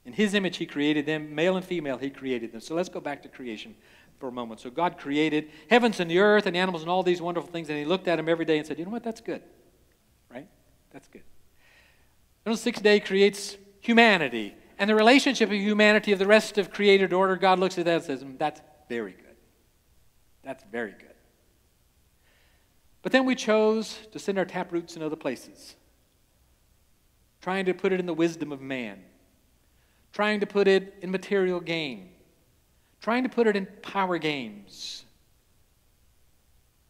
In 0.07 0.15
his 0.15 0.33
image, 0.33 0.57
he 0.57 0.65
created 0.65 1.05
them, 1.05 1.35
male 1.35 1.59
and 1.59 1.63
female, 1.63 1.99
he 1.99 2.09
created 2.09 2.51
them. 2.51 2.63
So 2.63 2.75
let's 2.75 2.89
go 2.89 2.99
back 2.99 3.23
to 3.25 3.29
creation 3.29 3.75
for 4.19 4.31
a 4.31 4.33
moment. 4.33 4.61
So 4.61 4.71
God 4.71 4.97
created 4.97 5.51
heavens 5.69 6.01
and 6.01 6.11
the 6.11 6.19
earth 6.19 6.47
and 6.47 6.57
animals 6.57 6.81
and 6.81 6.91
all 6.91 7.03
these 7.03 7.21
wonderful 7.21 7.51
things, 7.51 7.69
and 7.69 7.77
he 7.77 7.85
looked 7.85 8.09
at 8.09 8.17
them 8.17 8.27
every 8.27 8.47
day 8.47 8.57
and 8.57 8.67
said, 8.67 8.79
You 8.79 8.87
know 8.87 8.91
what? 8.91 9.03
That's 9.03 9.21
good. 9.21 9.43
Right? 10.31 10.49
That's 10.91 11.09
good. 11.09 11.25
Then 12.45 12.55
the 12.55 12.59
sixth 12.59 12.83
day 12.83 13.01
creates 13.01 13.59
humanity. 13.81 14.57
And 14.79 14.89
the 14.89 14.95
relationship 14.95 15.51
of 15.51 15.57
humanity 15.57 16.13
of 16.13 16.19
the 16.19 16.27
rest 16.27 16.57
of 16.57 16.71
created 16.71 17.13
order, 17.13 17.37
God 17.37 17.59
looks 17.59 17.77
at 17.77 17.85
that 17.85 17.97
and 17.97 18.03
says, 18.03 18.25
mm, 18.25 18.39
That's 18.39 18.63
very 18.89 19.13
good. 19.13 19.37
That's 20.43 20.65
very 20.73 20.93
good. 20.93 21.12
But 23.03 23.13
then 23.13 23.25
we 23.27 23.35
chose 23.35 23.99
to 24.13 24.19
send 24.19 24.39
our 24.39 24.45
taproots 24.45 24.97
in 24.97 25.03
other 25.03 25.17
places, 25.17 25.75
trying 27.41 27.65
to 27.67 27.75
put 27.75 27.93
it 27.93 28.01
in 28.01 28.07
the 28.07 28.15
wisdom 28.15 28.53
of 28.53 28.61
man, 28.61 29.01
trying 30.13 30.41
to 30.41 30.47
put 30.47 30.69
it 30.69 30.95
in 31.03 31.11
material 31.11 31.61
gain, 31.61 32.11
trying 33.01 33.25
to 33.25 33.29
put 33.29 33.47
it 33.49 33.57
in 33.57 33.67
power 33.83 34.19
games. 34.19 35.05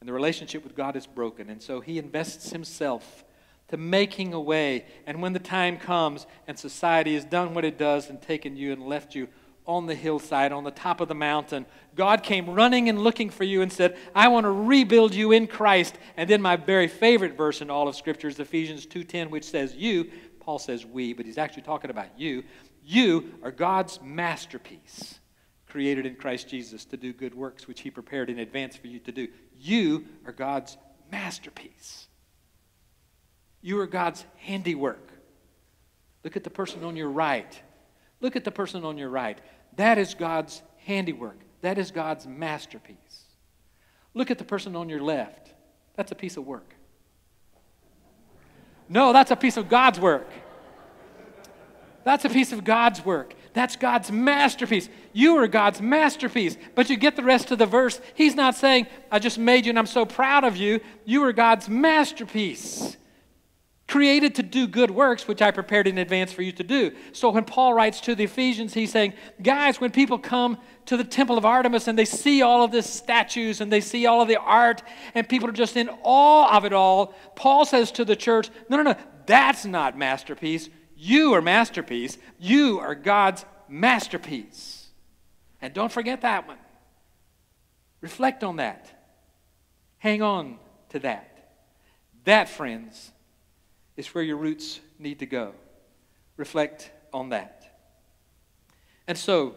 And 0.01 0.09
the 0.09 0.13
relationship 0.13 0.65
with 0.65 0.77
God 0.77 0.97
is 0.97 1.07
broken. 1.07 1.49
And 1.49 1.63
so 1.63 1.81
he 1.81 1.97
invests 1.97 2.51
himself 2.51 3.25
to 3.69 3.77
making 3.77 4.35
a 4.35 4.41
way. 4.41 4.85
And 5.07 5.23
when 5.23 5.33
the 5.33 5.39
time 5.39 5.79
comes 5.79 6.27
and 6.47 6.59
society 6.59 7.15
has 7.15 7.25
done 7.25 7.55
what 7.55 7.65
it 7.65 7.79
does 7.79 8.11
and 8.11 8.21
taken 8.21 8.57
you 8.57 8.73
and 8.73 8.83
left 8.83 9.15
you 9.15 9.29
on 9.67 9.87
the 9.87 9.95
hillside, 9.95 10.53
on 10.53 10.65
the 10.65 10.71
top 10.71 11.01
of 11.01 11.09
the 11.09 11.15
mountain, 11.15 11.67
God 11.95 12.23
came 12.23 12.51
running 12.51 12.89
and 12.89 13.03
looking 13.03 13.31
for 13.31 13.45
you 13.45 13.63
and 13.63 13.73
said, 13.73 13.97
I 14.15 14.29
want 14.29 14.45
to 14.45 14.51
rebuild 14.51 15.15
you 15.15 15.33
in 15.33 15.47
Christ. 15.47 15.97
And 16.17 16.29
then 16.29 16.43
my 16.43 16.57
very 16.57 16.89
favorite 16.89 17.37
verse 17.37 17.61
in 17.61 17.71
all 17.71 17.87
of 17.89 17.95
Scripture 17.95 18.29
is 18.29 18.41
Ephesians 18.41 18.87
2.10, 18.87 19.31
which 19.31 19.45
says, 19.45 19.75
You, 19.75 20.11
Paul 20.41 20.59
says 20.59 20.85
we, 20.85 21.13
but 21.13 21.27
he's 21.27 21.39
actually 21.39 21.63
talking 21.63 21.91
about 21.91 22.19
you. 22.19 22.45
You 22.85 23.35
are 23.43 23.53
God's 23.53 24.01
masterpiece, 24.03 25.21
created 25.69 26.07
in 26.07 26.17
Christ 26.17 26.49
Jesus 26.49 26.85
to 26.87 26.97
do 26.97 27.13
good 27.13 27.35
works, 27.35 27.69
which 27.69 27.81
he 27.81 27.91
prepared 27.91 28.31
in 28.31 28.41
advance 28.41 28.77
for 28.77 28.89
you 28.89 28.99
to 29.01 29.13
do. 29.13 29.29
You 29.59 30.07
are 30.27 30.33
God's 30.33 30.77
masterpiece. 31.11 32.09
You 33.61 33.79
are 33.79 33.87
God's 33.87 34.25
handiwork. 34.39 35.13
Look 36.25 36.37
at 36.37 36.45
the 36.45 36.51
person 36.51 36.83
on 36.85 36.97
your 36.97 37.11
right. 37.11 37.61
Look 38.23 38.37
at 38.37 38.45
the 38.45 38.51
person 38.51 38.85
on 38.85 38.97
your 38.97 39.11
right. 39.11 39.39
That 39.77 39.99
is 39.99 40.15
God's 40.15 40.63
handiwork. 40.79 41.37
That 41.61 41.77
is 41.77 41.91
God's 41.91 42.27
masterpiece. 42.27 42.97
Look 44.15 44.31
at 44.31 44.39
the 44.39 44.45
person 44.45 44.75
on 44.77 44.89
your 44.89 45.01
left. 45.01 45.53
That's 45.97 46.13
a 46.13 46.15
piece 46.15 46.37
of 46.37 46.47
work. 46.47 46.75
No, 48.89 49.13
that's 49.13 49.31
a 49.31 49.37
piece 49.37 49.57
of 49.57 49.69
God's 49.69 49.99
work. 50.01 50.29
That's 52.05 52.25
a 52.25 52.29
piece 52.29 52.53
of 52.53 52.65
God's 52.65 53.05
work. 53.05 53.35
That's 53.55 53.77
God's 53.77 54.11
masterpiece. 54.11 54.89
You 55.13 55.37
are 55.37 55.47
God's 55.47 55.81
masterpiece. 55.81 56.57
But 56.75 56.91
you 56.91 56.97
get 56.97 57.17
the 57.17 57.23
rest 57.23 57.51
of 57.51 57.59
the 57.59 57.67
verse. 57.67 58.01
He's 58.15 58.35
not 58.35 58.55
saying, 58.55 58.87
I 59.11 59.19
just 59.19 59.39
made 59.39 59.67
you 59.67 59.71
and 59.71 59.79
I'm 59.79 59.87
so 59.87 60.05
proud 60.05 60.45
of 60.45 60.57
you. 60.57 60.81
You 61.05 61.25
are 61.25 61.33
God's 61.33 61.69
masterpiece 61.69 62.97
created 63.93 64.35
to 64.37 64.43
do 64.43 64.67
good 64.67 64.91
works, 64.91 65.29
which 65.29 65.43
I 65.43 65.51
prepared 65.51 65.87
in 65.87 65.99
advance 65.99 66.33
for 66.33 66.41
you 66.41 66.51
to 66.53 66.63
do. 66.63 66.93
So 67.13 67.29
when 67.29 67.45
Paul 67.45 67.75
writes 67.75 68.01
to 68.01 68.15
the 68.15 68.25
Ephesians, 68.25 68.73
he's 68.73 68.91
saying, 68.91 69.13
guys, 69.43 69.83
when 69.83 69.91
people 69.91 70.19
come 70.19 70.57
to 70.87 70.97
the 70.97 71.05
temple 71.05 71.37
of 71.37 71.45
Artemis 71.45 71.89
and 71.89 71.99
they 71.99 72.07
see 72.07 72.41
all 72.41 72.65
of 72.65 72.73
these 72.73 72.87
statues 72.87 73.61
and 73.61 73.71
they 73.71 73.83
see 73.83 74.07
all 74.07 74.23
of 74.23 74.29
the 74.29 74.39
art 74.39 74.83
and 75.15 75.29
people 75.29 75.47
are 75.47 75.53
just 75.53 75.77
in 75.77 75.91
awe 76.05 76.57
of 76.57 76.65
it 76.65 76.73
all, 76.73 77.15
Paul 77.37 77.67
says 77.67 77.93
to 77.93 78.05
the 78.07 78.17
church, 78.17 78.49
no, 78.71 78.79
no, 78.79 78.83
no, 78.83 78.95
that's 79.27 79.67
not 79.67 79.99
masterpiece. 79.99 80.71
You 80.97 81.35
are 81.35 81.43
masterpiece. 81.43 82.17
You 82.39 82.81
are 82.81 82.95
God's 82.95 83.45
masterpiece. 83.69 84.87
And 85.61 85.75
don't 85.75 85.93
forget 85.93 86.23
that 86.23 86.49
one. 86.49 86.57
Reflect 88.01 88.43
on 88.43 88.57
that. 88.57 88.89
Hang 89.99 90.23
on 90.23 90.57
to 90.89 90.99
that. 91.01 91.59
That, 92.25 92.49
friends, 92.49 93.12
is 94.03 94.09
where 94.17 94.25
your 94.25 94.37
roots 94.37 94.81
need 94.99 95.21
to 95.21 95.27
go. 95.27 95.55
Reflect 96.37 96.91
on 97.13 97.29
that. 97.29 97.79
And 99.07 99.17
so, 99.17 99.55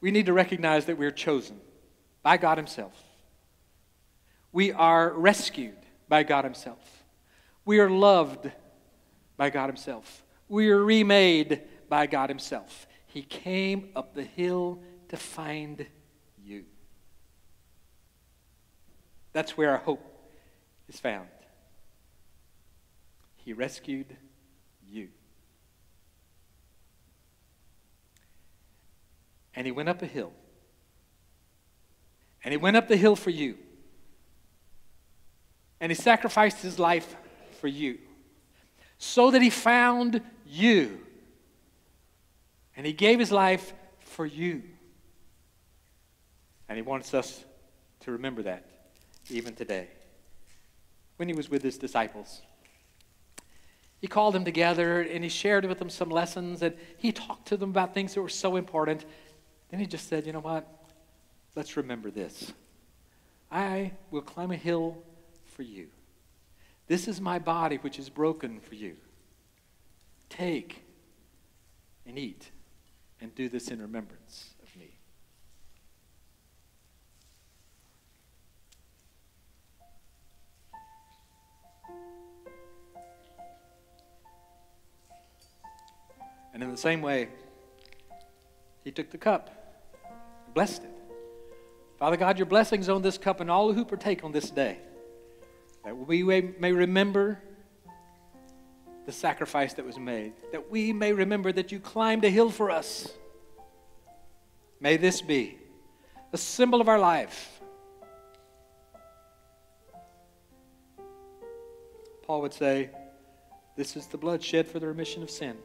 we 0.00 0.10
need 0.10 0.26
to 0.26 0.32
recognize 0.32 0.86
that 0.86 0.98
we're 0.98 1.12
chosen 1.12 1.60
by 2.24 2.36
God 2.36 2.58
Himself. 2.58 3.00
We 4.50 4.72
are 4.72 5.12
rescued 5.12 5.78
by 6.08 6.24
God 6.24 6.44
Himself. 6.44 7.04
We 7.64 7.78
are 7.78 7.88
loved 7.88 8.50
by 9.36 9.50
God 9.50 9.68
Himself. 9.68 10.24
We 10.48 10.70
are 10.70 10.84
remade 10.84 11.60
by 11.88 12.06
God 12.06 12.28
Himself. 12.28 12.88
He 13.06 13.22
came 13.22 13.90
up 13.94 14.14
the 14.14 14.24
hill 14.24 14.80
to 15.10 15.16
find 15.16 15.86
you. 16.44 16.64
That's 19.32 19.56
where 19.56 19.70
our 19.70 19.78
hope 19.78 20.04
is 20.88 20.98
found. 20.98 21.28
He 23.44 23.52
rescued 23.52 24.16
you. 24.88 25.08
And 29.54 29.66
he 29.66 29.72
went 29.72 29.88
up 29.88 30.00
a 30.02 30.06
hill. 30.06 30.32
And 32.44 32.52
he 32.52 32.56
went 32.56 32.76
up 32.76 32.88
the 32.88 32.96
hill 32.96 33.16
for 33.16 33.30
you. 33.30 33.56
And 35.80 35.90
he 35.90 35.96
sacrificed 35.96 36.62
his 36.62 36.78
life 36.78 37.16
for 37.60 37.68
you. 37.68 37.98
So 38.98 39.32
that 39.32 39.42
he 39.42 39.50
found 39.50 40.20
you. 40.46 41.00
And 42.76 42.86
he 42.86 42.92
gave 42.92 43.18
his 43.18 43.32
life 43.32 43.72
for 44.00 44.24
you. 44.24 44.62
And 46.68 46.76
he 46.76 46.82
wants 46.82 47.12
us 47.12 47.44
to 48.00 48.12
remember 48.12 48.42
that 48.42 48.64
even 49.28 49.54
today. 49.54 49.88
When 51.16 51.28
he 51.28 51.34
was 51.34 51.50
with 51.50 51.62
his 51.62 51.76
disciples, 51.76 52.40
he 54.02 54.08
called 54.08 54.34
them 54.34 54.44
together 54.44 55.00
and 55.00 55.22
he 55.22 55.30
shared 55.30 55.64
with 55.64 55.78
them 55.78 55.88
some 55.88 56.10
lessons 56.10 56.60
and 56.60 56.74
he 56.98 57.12
talked 57.12 57.46
to 57.46 57.56
them 57.56 57.70
about 57.70 57.94
things 57.94 58.12
that 58.14 58.20
were 58.20 58.28
so 58.28 58.56
important. 58.56 59.04
Then 59.70 59.78
he 59.78 59.86
just 59.86 60.08
said, 60.08 60.26
You 60.26 60.32
know 60.32 60.40
what? 60.40 60.68
Let's 61.54 61.76
remember 61.76 62.10
this. 62.10 62.52
I 63.50 63.92
will 64.10 64.22
climb 64.22 64.50
a 64.50 64.56
hill 64.56 64.98
for 65.46 65.62
you. 65.62 65.86
This 66.88 67.06
is 67.06 67.20
my 67.20 67.38
body, 67.38 67.76
which 67.76 68.00
is 68.00 68.10
broken 68.10 68.58
for 68.58 68.74
you. 68.74 68.96
Take 70.28 70.82
and 72.04 72.18
eat 72.18 72.50
and 73.20 73.32
do 73.36 73.48
this 73.48 73.68
in 73.68 73.80
remembrance. 73.80 74.51
And 86.52 86.62
in 86.62 86.70
the 86.70 86.76
same 86.76 87.02
way, 87.02 87.28
he 88.84 88.90
took 88.90 89.10
the 89.10 89.18
cup, 89.18 89.50
blessed 90.54 90.84
it. 90.84 90.90
Father 91.98 92.16
God, 92.16 92.36
your 92.36 92.46
blessings 92.46 92.88
on 92.88 93.00
this 93.00 93.16
cup 93.16 93.40
and 93.40 93.50
all 93.50 93.72
who 93.72 93.84
partake 93.84 94.24
on 94.24 94.32
this 94.32 94.50
day, 94.50 94.78
that 95.84 95.96
we 95.96 96.22
may 96.22 96.72
remember 96.72 97.40
the 99.06 99.12
sacrifice 99.12 99.74
that 99.74 99.84
was 99.84 99.98
made, 99.98 100.32
that 100.52 100.70
we 100.70 100.92
may 100.92 101.12
remember 101.12 101.52
that 101.52 101.72
you 101.72 101.80
climbed 101.80 102.24
a 102.24 102.30
hill 102.30 102.50
for 102.50 102.70
us. 102.70 103.08
May 104.80 104.96
this 104.96 105.22
be 105.22 105.58
a 106.32 106.38
symbol 106.38 106.80
of 106.80 106.88
our 106.88 106.98
life. 106.98 107.60
Paul 112.22 112.42
would 112.42 112.52
say, 112.52 112.90
This 113.76 113.96
is 113.96 114.06
the 114.06 114.18
blood 114.18 114.42
shed 114.42 114.66
for 114.66 114.78
the 114.78 114.86
remission 114.86 115.22
of 115.22 115.30
sin. 115.30 115.56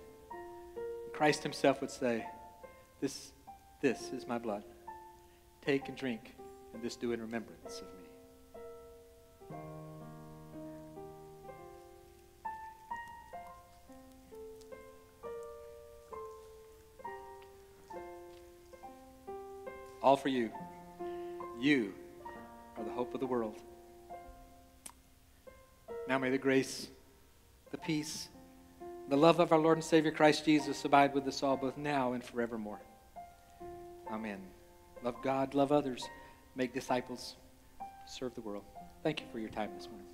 Christ 1.18 1.42
himself 1.42 1.82
would 1.82 1.90
say, 1.90 2.24
This, 3.02 3.32
this 3.82 4.12
is 4.12 4.28
my 4.28 4.38
blood. 4.38 4.64
Take 5.66 5.88
and 5.88 5.98
drink, 5.98 6.36
and 6.76 6.84
this 6.84 6.96
do 6.96 7.12
in 7.12 7.20
remembrance 7.20 7.82
of 7.82 7.88
me. 7.88 9.58
All 20.04 20.18
for 20.18 20.30
you. 20.30 20.52
You 21.60 21.96
are 22.78 22.84
the 22.84 22.92
hope 22.92 23.16
of 23.16 23.20
the 23.20 23.26
world. 23.26 23.56
Now 26.08 26.20
may 26.20 26.30
the 26.30 26.38
grace, 26.38 26.90
the 27.72 27.80
peace, 27.80 28.30
the 29.10 29.18
love 29.18 29.40
of 29.40 29.52
our 29.52 29.60
Lord 29.60 29.78
and 29.78 29.84
Savior 29.84 30.12
Christ 30.12 30.44
Jesus 30.46 30.84
abide 30.84 31.14
with 31.14 31.28
us 31.28 31.42
all 31.42 31.56
both 31.56 31.78
now 31.78 32.14
and 32.14 32.24
forevermore. 32.24 32.82
Amen. 34.12 34.40
Love 35.04 35.16
God, 35.24 35.54
love 35.54 35.72
others, 35.72 36.04
make 36.56 36.74
disciples, 36.74 37.36
serve 38.06 38.36
the 38.36 38.42
world. 38.42 38.64
Thank 39.04 39.22
you 39.22 39.28
for 39.32 39.40
your 39.40 39.50
time 39.50 39.70
this 39.78 39.88
morning. 39.88 40.07